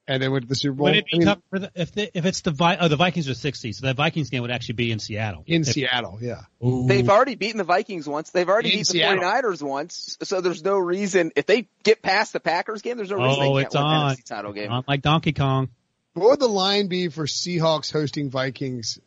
[0.06, 0.84] and then went to the Super Bowl?
[0.86, 2.88] Would it I be mean, tough for the, if the, if it's the Vi- oh
[2.88, 5.44] the Vikings are 60, so that Vikings game would actually be in Seattle.
[5.46, 6.42] in If- Seattle, yeah.
[6.64, 6.86] Ooh.
[6.86, 8.30] they've already beaten the Vikings once.
[8.30, 9.20] They've already In beaten Seattle.
[9.20, 10.18] the 49ers once.
[10.22, 13.54] So there's no reason if they get past the Packers game, there's no reason Oh,
[13.56, 14.14] they can't it's win the on.
[14.16, 14.68] NFC title game.
[14.70, 15.68] Not like Donkey Kong.
[16.14, 18.98] What would the line be for Seahawks hosting Vikings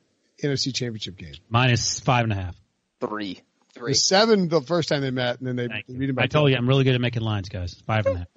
[0.43, 1.35] NFC Championship game?
[1.49, 2.55] Minus five and a half.
[2.99, 3.41] Three.
[3.77, 3.93] The Three.
[3.93, 6.07] seven the first time they met, and then they Thank beat you.
[6.07, 7.73] them by I told you I'm really good at making lines, guys.
[7.85, 8.27] Five and a half.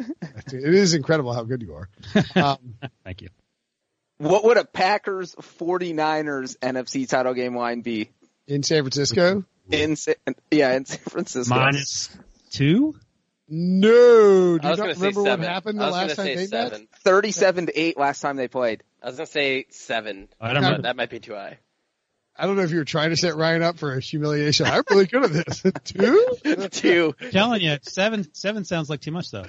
[0.52, 1.88] It is incredible how good you are.
[2.34, 2.74] Um,
[3.04, 3.28] Thank you.
[4.18, 8.10] What would a Packers 49ers NFC title game line be?
[8.46, 9.44] in San Francisco?
[9.70, 10.12] In Sa-
[10.50, 11.54] yeah, in San Francisco.
[11.54, 12.10] Minus
[12.50, 12.96] two.
[13.48, 14.58] No.
[14.58, 15.46] Do I you was not going to say remember what seven.
[15.46, 16.80] happened the last time say they met?
[17.04, 18.82] 37 to 8 last time they played.
[19.02, 20.28] I was going to say seven.
[20.40, 20.78] I don't know.
[20.82, 21.58] That might be too high.
[22.40, 24.64] I don't know if you were trying to set Ryan up for a humiliation.
[24.64, 25.62] I'm really good at this.
[25.84, 26.36] Two?
[26.70, 27.14] Two.
[27.20, 29.44] I'm telling you, seven seven sounds like too much though.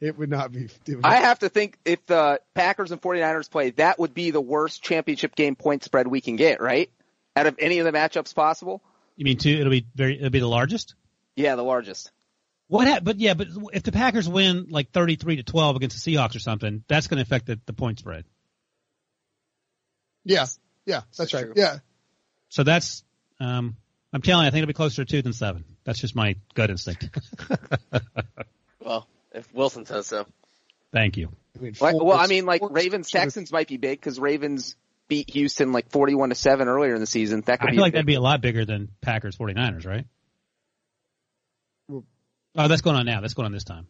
[0.00, 0.68] It would not be.
[0.86, 4.30] It would I have to think if the Packers and 49ers play, that would be
[4.30, 6.88] the worst championship game point spread we can get, right?
[7.34, 8.80] Out of any of the matchups possible?
[9.16, 9.50] You mean two?
[9.50, 10.16] It'll be very.
[10.16, 10.94] It'll be the largest.
[11.34, 12.12] Yeah, the largest.
[12.68, 12.86] What?
[12.86, 16.36] Ha- but yeah, but if the Packers win like 33 to 12 against the Seahawks
[16.36, 18.24] or something, that's going to affect the, the point spread.
[20.24, 20.46] yeah.
[20.86, 21.02] Yeah.
[21.16, 21.44] That's right.
[21.44, 21.52] true.
[21.56, 21.78] Yeah.
[22.48, 23.04] So that's.
[23.40, 23.76] Um,
[24.12, 25.64] I'm telling you, I think it'll be closer to two than seven.
[25.84, 27.08] That's just my gut instinct.
[28.84, 30.26] Well, if Wilson says so.
[30.92, 31.28] Thank you.
[31.56, 34.74] I mean, Like, well, I mean, like Ravens Texans might be big because Ravens
[35.08, 37.42] beat Houston like 41 to 7 earlier in the season.
[37.42, 39.86] That could I be feel like big- that'd be a lot bigger than Packers 49ers,
[39.86, 40.04] right?
[42.54, 43.20] Oh, that's going on now.
[43.20, 43.86] That's going on this time.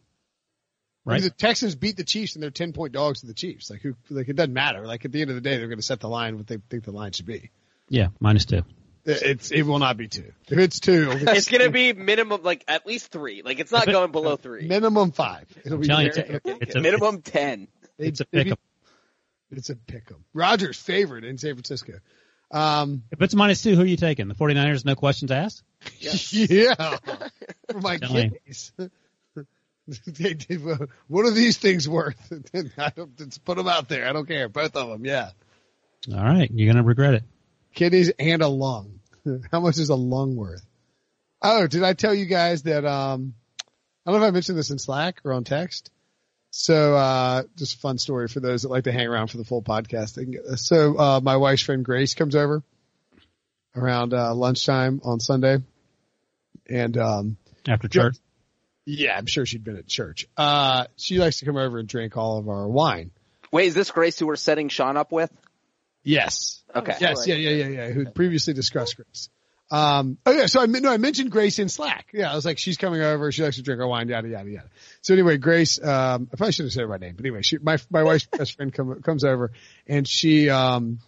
[1.05, 1.23] I mean, Right?
[1.23, 3.69] the Texans beat the Chiefs and they're 10 point dogs to the Chiefs.
[3.69, 4.85] Like who, like it doesn't matter.
[4.87, 6.57] Like at the end of the day, they're going to set the line what they
[6.69, 7.51] think the line should be.
[7.89, 8.63] Yeah, minus two.
[9.05, 10.31] It- It's, it will not be two.
[10.47, 13.41] If it's two, it'll It's going to be minimum, like at least three.
[13.43, 14.65] Like it's not going below three.
[14.67, 15.45] minimum five.
[15.65, 17.67] It'll be telling you, very- it's a- it's a- minimum 10.
[17.97, 19.57] It's a maybe- pick 'em.
[19.57, 20.23] It's a pick 'em.
[20.33, 21.99] Rodgers favorite in San Francisco.
[22.49, 24.27] Um, If it's minus two, who are you taking?
[24.29, 25.63] The 49ers, no questions asked?
[25.99, 26.97] yeah,
[27.69, 28.39] for my Telling you.
[28.39, 28.71] kidneys.
[30.13, 30.67] Did-
[31.07, 32.15] what are these things worth?
[32.77, 34.07] I don't, let's put them out there.
[34.07, 34.47] I don't care.
[34.49, 35.05] Both of them.
[35.05, 35.31] Yeah.
[36.13, 36.49] All right.
[36.53, 37.23] You're going to regret it.
[37.73, 38.99] Kidneys and a lung.
[39.51, 40.65] How much is a lung worth?
[41.41, 43.33] Oh, did I tell you guys that, um,
[44.05, 45.89] I don't know if I mentioned this in Slack or on text.
[46.51, 49.43] So, uh, just a fun story for those that like to hang around for the
[49.43, 50.13] full podcast.
[50.13, 50.65] They can get this.
[50.67, 52.61] So, uh, my wife's friend Grace comes over
[53.75, 55.57] around, uh, lunchtime on Sunday.
[56.69, 58.15] And, um, After church?
[58.15, 58.19] yeah,
[58.85, 60.27] I'm sure she'd been at church.
[60.35, 63.11] Uh, she likes to come over and drink all of our wine.
[63.51, 65.31] Wait, is this Grace who we're setting Sean up with?
[66.03, 66.63] Yes.
[66.75, 66.95] Okay.
[66.99, 67.89] Yes, yeah, yeah, yeah, yeah.
[67.91, 69.29] Who'd previously discussed Grace.
[69.71, 72.07] Um, oh yeah, so I no, I mentioned Grace in Slack.
[72.13, 73.31] Yeah, I was like, she's coming over.
[73.31, 74.69] She likes to drink our wine, yada yada yada.
[75.01, 77.77] So anyway, Grace, um, I probably should have said my name, but anyway, she, my
[77.89, 79.51] my wife's best friend come, comes over,
[79.87, 80.99] and she um,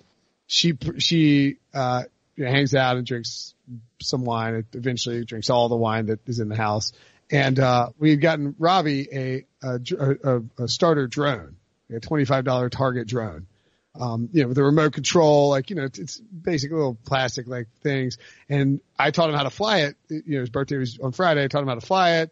[0.47, 2.03] she she uh,
[2.35, 3.53] you know, hangs out and drinks
[4.01, 4.65] some wine.
[4.73, 6.91] Eventually, drinks all the wine that is in the house,
[7.31, 9.79] and uh, we've gotten Robbie a a,
[10.23, 11.57] a, a starter drone,
[11.93, 13.47] a twenty five dollar Target drone
[13.99, 17.47] um, you know, with a remote control, like, you know, it's, it's basically little plastic
[17.47, 18.17] like things.
[18.49, 19.95] And I taught him how to fly it.
[20.09, 21.43] You know, his birthday was on Friday.
[21.43, 22.31] I taught him how to fly it.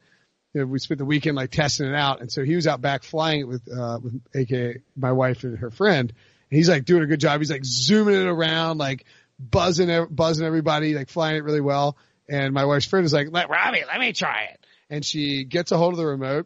[0.53, 2.21] You know, we spent the weekend like testing it out.
[2.21, 5.57] And so he was out back flying it with, uh, with AKA my wife and
[5.59, 6.11] her friend.
[6.51, 7.39] And he's like doing a good job.
[7.39, 9.05] He's like zooming it around, like
[9.39, 11.97] buzzing, buzzing everybody, like flying it really well.
[12.29, 14.62] And my wife's friend is like, let Robbie, let me try it.
[14.93, 16.45] And she gets a hold of the remote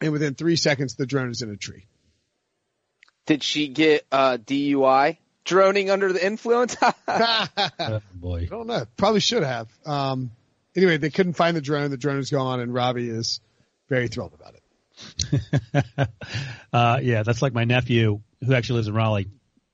[0.00, 1.86] and within three seconds, the drone is in a tree.
[3.26, 5.16] Did she get uh, DUI?
[5.44, 6.76] Droning under the influence?
[7.08, 8.42] Oh, boy.
[8.42, 8.84] I don't know.
[8.96, 9.66] Probably should have.
[9.84, 10.30] Um,
[10.76, 11.90] anyway, they couldn't find the drone.
[11.90, 13.40] The drone is gone, and Robbie is
[13.88, 16.08] very thrilled about it.
[16.72, 19.30] uh, yeah, that's like my nephew who actually lives in Raleigh,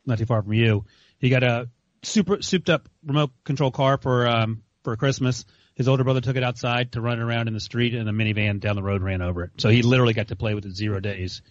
[0.06, 0.86] not too far from you.
[1.18, 1.68] He got a
[2.02, 5.44] super souped up remote control car for um for Christmas.
[5.74, 8.60] His older brother took it outside to run around in the street, and a minivan
[8.60, 9.50] down the road ran over it.
[9.58, 11.42] So he literally got to play with it zero days.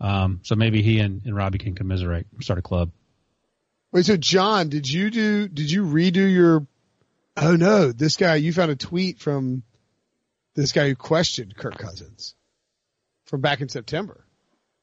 [0.00, 2.90] Um, so maybe he and, and Robbie can commiserate, start a club.
[3.92, 5.48] Wait, so John, did you do?
[5.48, 6.66] Did you redo your?
[7.36, 8.36] Oh no, this guy.
[8.36, 9.62] You found a tweet from
[10.54, 12.34] this guy who questioned Kirk Cousins
[13.26, 14.24] from back in September.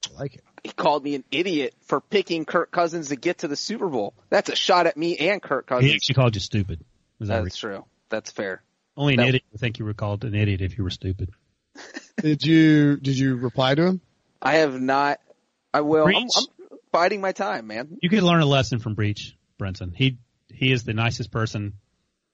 [0.09, 0.43] I like it.
[0.63, 4.13] He called me an idiot for picking Kirk Cousins to get to the Super Bowl.
[4.29, 5.89] That's a shot at me and Kirk Cousins.
[5.89, 6.83] He actually called you stupid.
[7.19, 7.85] That That's true.
[8.09, 8.61] That's fair.
[8.95, 11.31] Only an that- idiot would think you were called an idiot if you were stupid.
[12.21, 14.01] Did you did you reply to him?
[14.39, 15.19] I have not.
[15.73, 16.05] I will.
[16.05, 17.97] I'm, I'm biding my time, man.
[18.01, 19.93] You could learn a lesson from Breech, Brinson.
[19.95, 20.19] He
[20.53, 21.73] he is the nicest person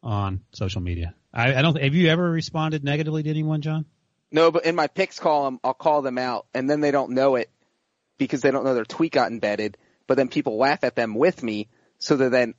[0.04, 1.16] on social media.
[1.34, 1.82] I, I don't.
[1.82, 3.86] Have you ever responded negatively to anyone, John?
[4.32, 7.36] No, but in my picks column, I'll call them out, and then they don't know
[7.36, 7.50] it
[8.18, 9.78] because they don't know their tweet got embedded.
[10.08, 11.70] But then people laugh at them with me,
[12.00, 12.54] so that then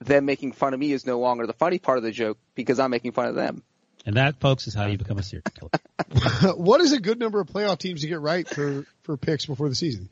[0.00, 2.78] them making fun of me is no longer the funny part of the joke because
[2.78, 3.62] I'm making fun of them.
[4.04, 6.52] And that, folks, is how you become a serial killer.
[6.56, 9.68] what is a good number of playoff teams to get right for for picks before
[9.68, 10.08] the season?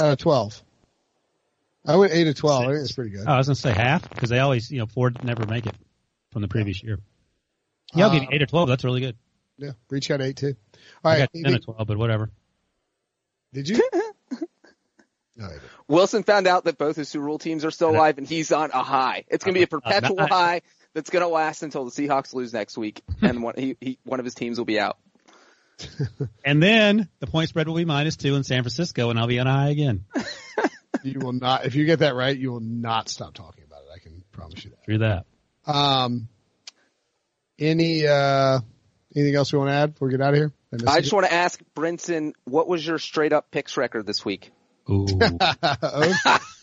[0.00, 0.62] Out of twelve,
[1.86, 2.62] I went eight to twelve.
[2.62, 3.24] I think that's pretty good.
[3.26, 5.74] Oh, I was gonna say half because they always, you know, Ford never make it
[6.30, 6.98] from the previous year.
[7.94, 8.68] Yeah, I'll give you Uh, eight or twelve.
[8.68, 9.16] That's really good.
[9.58, 10.56] Yeah, Breech got eight too.
[11.04, 12.30] All I right, got ten or twelve, but whatever.
[13.52, 13.76] did you?
[15.36, 15.48] no,
[15.88, 18.70] Wilson found out that both his Super Bowl teams are still alive, and he's on
[18.72, 19.24] a high.
[19.28, 20.28] It's going to be a perpetual nice.
[20.28, 20.62] high
[20.94, 24.18] that's going to last until the Seahawks lose next week, and one, he, he, one
[24.18, 24.98] of his teams will be out.
[26.44, 29.38] And then the point spread will be minus two in San Francisco, and I'll be
[29.38, 30.04] on a high again.
[31.04, 31.66] you will not.
[31.66, 33.88] If you get that right, you will not stop talking about it.
[33.94, 34.84] I can promise you that.
[34.84, 35.24] Through that.
[35.64, 36.28] Um,
[37.58, 38.60] any uh,
[39.14, 40.52] anything else we want to add before we get out of here?
[40.72, 44.24] missed I just want to ask Brinson, what was your straight up picks record this
[44.24, 44.50] week?
[44.90, 45.06] Ooh,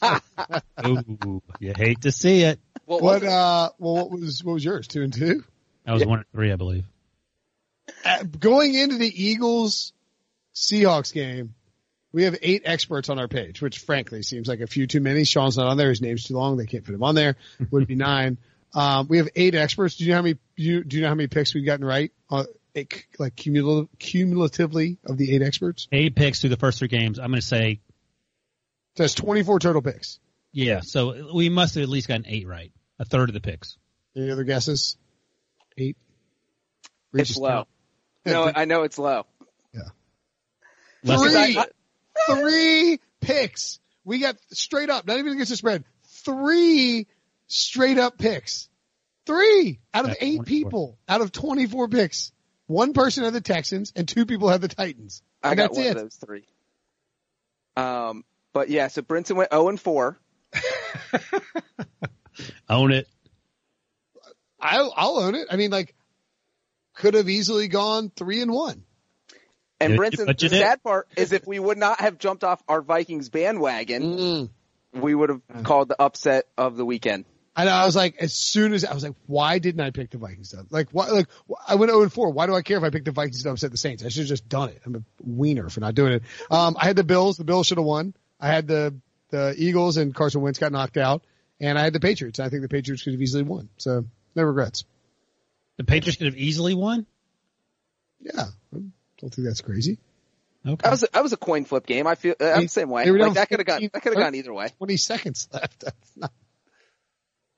[0.01, 2.59] Oh, ooh, you hate to see it.
[2.85, 4.87] What, what was uh, well, what was what was yours?
[4.87, 5.43] Two and two.
[5.85, 6.85] I was one and three, I believe.
[8.05, 9.93] Uh, going into the Eagles
[10.55, 11.55] Seahawks game,
[12.11, 15.23] we have eight experts on our page, which frankly seems like a few too many.
[15.23, 15.89] Sean's not on there.
[15.89, 16.57] His name's too long.
[16.57, 17.35] They can't put him on there.
[17.71, 18.37] Would be nine.
[18.73, 19.95] Um, we have eight experts.
[19.95, 20.33] Do you know how many?
[20.33, 22.11] Do you, do you know how many picks we've gotten right?
[22.29, 22.45] Uh,
[23.17, 25.87] like cumulatively of the eight experts.
[25.91, 27.19] Eight picks through the first three games.
[27.19, 27.81] I'm going to say,
[28.99, 30.19] So that's 24 total picks.
[30.51, 30.81] yeah.
[30.81, 32.73] So we must have at least gotten eight right.
[32.99, 33.77] A third of the picks.
[34.13, 34.97] Any other guesses?
[35.77, 35.95] Eight.
[36.83, 37.47] it's Reaches low.
[37.49, 37.65] down.
[38.25, 39.25] No, I know it's low.
[41.01, 41.53] Less than-
[42.27, 43.79] Three, three picks.
[44.03, 45.85] We got straight up, not even against the spread.
[46.25, 47.07] Three
[47.47, 48.67] straight up picks.
[49.25, 50.43] Three out of That's eight 24.
[50.43, 52.33] people out of 24 picks.
[52.67, 55.21] One person had the Texans and two people had the Titans.
[55.41, 55.89] I And got that's one it.
[55.95, 56.43] of those three.
[57.77, 60.17] Um, but yeah, so Brinson went 0 and 4.
[62.69, 63.07] Own it.
[64.61, 65.47] I'll, I'll own it.
[65.49, 65.95] I mean, like,
[66.95, 68.83] could have easily gone three and one.
[69.79, 70.59] And Yeah, Brinson, the you did.
[70.59, 74.49] sad part is if we would not have jumped off our Vikings bandwagon, Mm.
[74.93, 77.25] we would have called the upset of the weekend.
[77.55, 80.17] And I was like, as soon as I was like, why didn't I pick the
[80.17, 80.51] Vikings?
[80.51, 81.07] To, like, why?
[81.09, 81.27] Like,
[81.67, 82.31] I went 0 and 4.
[82.31, 84.03] Why do I care if I picked the Vikings to upset the Saints?
[84.03, 84.81] I should have just done it.
[84.85, 86.23] I'm a wiener for not doing it.
[86.51, 87.37] Um, I had the Bills.
[87.37, 88.13] The Bills should have won.
[88.39, 88.95] I had the
[89.29, 91.23] the Eagles and Carson Wentz got knocked out,
[91.59, 92.39] and I had the Patriots.
[92.39, 93.69] I think the Patriots could have easily won.
[93.77, 94.05] So
[94.35, 94.85] no regrets.
[95.77, 97.05] The Patriots could have easily won.
[98.19, 98.77] Yeah, I
[99.19, 99.97] don't think that's crazy.
[100.65, 100.83] Okay.
[100.83, 102.05] That was a, that was a coin flip game.
[102.05, 103.09] I feel I'm the same way.
[103.09, 104.67] Like that could have gone that could have gone either way.
[104.77, 105.79] 20 seconds left.
[105.85, 106.33] That's not.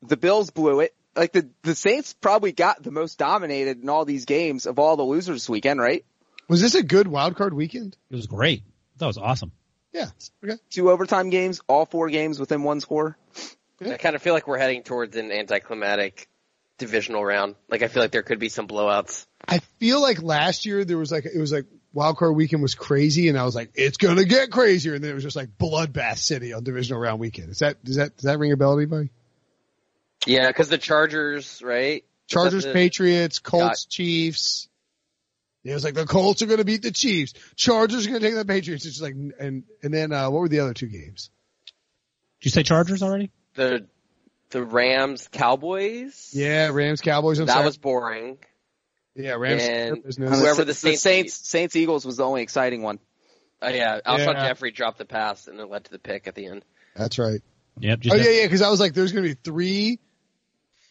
[0.04, 0.94] The Bills blew it.
[1.16, 4.98] Like the the Saints probably got the most dominated in all these games of all
[4.98, 6.06] the losers this weekend, right?
[6.48, 7.98] Was this a good wild card weekend?
[8.10, 8.64] It was great.
[8.98, 9.52] That was awesome.
[9.94, 10.08] Yeah.
[10.44, 10.58] Okay.
[10.70, 13.18] Two overtime games, all four games within one score.
[13.84, 16.30] I kind of feel like we're heading towards an anticlimactic
[16.78, 17.56] divisional round.
[17.70, 19.26] Like I feel like there could be some blowouts.
[19.48, 22.76] I feel like last year there was like it was like wild card weekend was
[22.76, 25.58] crazy, and I was like, it's gonna get crazier, and then it was just like
[25.58, 27.50] bloodbath city on divisional round weekend.
[27.50, 29.10] Is that does that does that ring a bell to anybody?
[30.28, 32.04] Yeah, because the Chargers, right?
[32.28, 34.68] Chargers, the- Patriots, Colts, Chiefs.
[35.64, 37.34] It was like the Colts are gonna beat the Chiefs.
[37.56, 38.86] Chargers are gonna take the Patriots.
[38.86, 41.30] It's just like and and then uh what were the other two games?
[42.40, 43.30] Did you say Chargers already?
[43.54, 43.86] The
[44.50, 46.32] the Rams Cowboys.
[46.34, 47.40] Yeah, Rams, Cowboys.
[47.40, 47.68] On that Saturday.
[47.68, 48.38] was boring.
[49.16, 49.62] yeah, Rams.
[49.64, 50.40] and business.
[50.40, 53.00] whoever the the Saints- Saints Saints Eagles was the only exciting one.
[53.62, 54.48] Uh, yeah, Alshon Yeah.
[54.48, 56.66] Jeffery dropped the pass and it led to the pick at the end.
[56.96, 57.42] That's right.
[57.80, 58.00] Yep.
[58.00, 58.46] Just Oh yeah, yeah.
[58.46, 60.00] Because I was like, there's gonna be three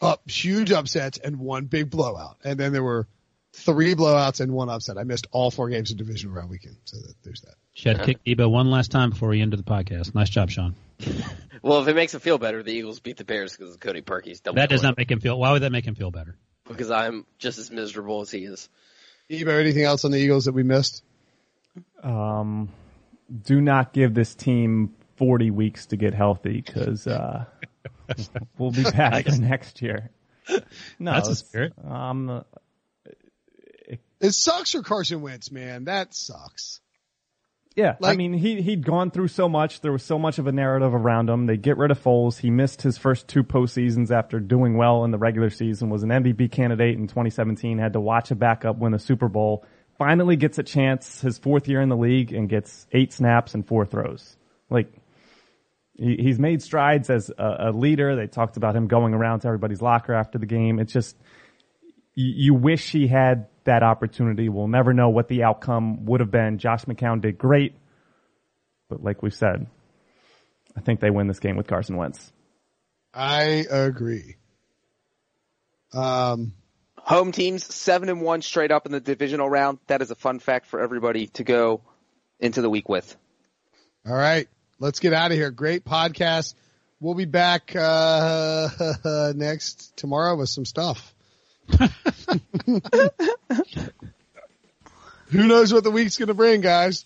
[0.00, 3.08] up huge upsets and one big blowout, and then there were
[3.52, 4.98] three blowouts and one upset.
[4.98, 7.54] I missed all four games of divisional round weekend, so that, there's that.
[7.74, 10.14] Shed kick Debo one last time before we end the podcast.
[10.14, 10.74] Nice job, Sean.
[11.62, 14.00] Well, if it makes him feel better, the Eagles beat the Bears because of Cody
[14.00, 14.56] Parkey's double.
[14.56, 15.38] That does not make him feel.
[15.38, 16.38] Why would that make him feel better?
[16.70, 18.68] because I'm just as miserable as he is.
[19.28, 21.02] Ebo, anything else on the Eagles that we missed?
[22.02, 22.70] Um,
[23.44, 27.44] do not give this team 40 weeks to get healthy because uh,
[28.58, 30.10] we'll be back next year.
[30.98, 31.74] No, That's a spirit.
[31.88, 32.44] Um,
[34.20, 35.84] It sucks for Carson Wentz, man.
[35.84, 36.80] That sucks.
[37.76, 39.80] Yeah, I mean, he he'd gone through so much.
[39.80, 41.46] There was so much of a narrative around him.
[41.46, 42.38] They get rid of Foles.
[42.38, 45.88] He missed his first two postseasons after doing well in the regular season.
[45.88, 47.78] Was an MVP candidate in 2017.
[47.78, 49.64] Had to watch a backup win a Super Bowl.
[49.98, 53.66] Finally gets a chance his fourth year in the league and gets eight snaps and
[53.66, 54.36] four throws.
[54.68, 54.92] Like
[55.94, 58.16] he, he's made strides as a, a leader.
[58.16, 60.80] They talked about him going around to everybody's locker after the game.
[60.80, 61.16] It's just
[62.20, 64.48] you, you wish he had that opportunity.
[64.48, 66.58] We'll never know what the outcome would have been.
[66.58, 67.74] Josh McCown did great,
[68.88, 69.66] but like we said,
[70.76, 72.32] I think they win this game with Carson Wentz.
[73.12, 74.36] I agree.
[75.92, 76.52] Um,
[76.98, 79.78] Home teams seven and one straight up in the divisional round.
[79.88, 81.80] That is a fun fact for everybody to go
[82.38, 83.16] into the week with.
[84.06, 84.46] all right,
[84.78, 85.50] let's get out of here.
[85.50, 86.54] Great podcast.
[87.00, 88.68] We'll be back uh,
[89.34, 91.14] next tomorrow with some stuff.
[95.30, 97.04] Who knows what the week's going to bring, guys?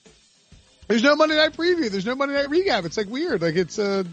[0.88, 1.90] There's no Monday night preview.
[1.90, 2.84] There's no Monday night recap.
[2.84, 3.42] It's like weird.
[3.42, 4.04] Like it's uh,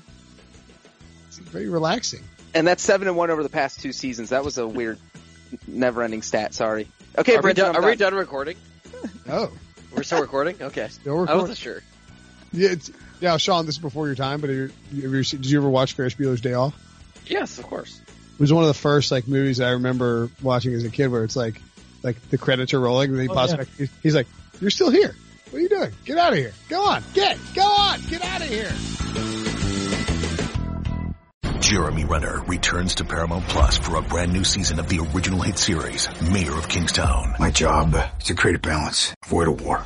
[1.27, 2.23] it's very relaxing.
[2.53, 4.29] And that's seven and one over the past two seasons.
[4.29, 4.99] That was a weird,
[5.67, 6.53] never-ending stat.
[6.53, 6.87] Sorry.
[7.17, 8.11] Okay, Are we, done, are we done.
[8.11, 8.57] done recording?
[9.29, 9.51] Oh,
[9.95, 10.61] We're still recording?
[10.61, 10.87] Okay.
[10.89, 11.81] Still I wasn't sure.
[12.51, 13.65] yeah, it's, yeah, Sean.
[13.65, 16.41] This is before your time, but have you, you did you ever watch Ferris Bueller's
[16.41, 16.75] Day Off?
[17.25, 17.99] Yes, of course.
[18.41, 21.23] It was one of the first like movies I remember watching as a kid, where
[21.23, 21.61] it's like
[22.01, 23.57] like the credits are rolling, and then he Oh, pops yeah.
[23.57, 23.67] back.
[24.01, 24.25] He's like,
[24.59, 25.15] "You're still here.
[25.51, 25.91] What are you doing?
[26.05, 26.51] Get out of here.
[26.67, 27.03] Go on.
[27.13, 27.37] Get.
[27.53, 28.01] Go on.
[28.09, 28.71] Get out of here."
[31.59, 35.59] Jeremy Renner returns to Paramount Plus for a brand new season of the original hit
[35.59, 37.35] series, Mayor of Kingstown.
[37.37, 39.85] My job is to create a balance, avoid a war.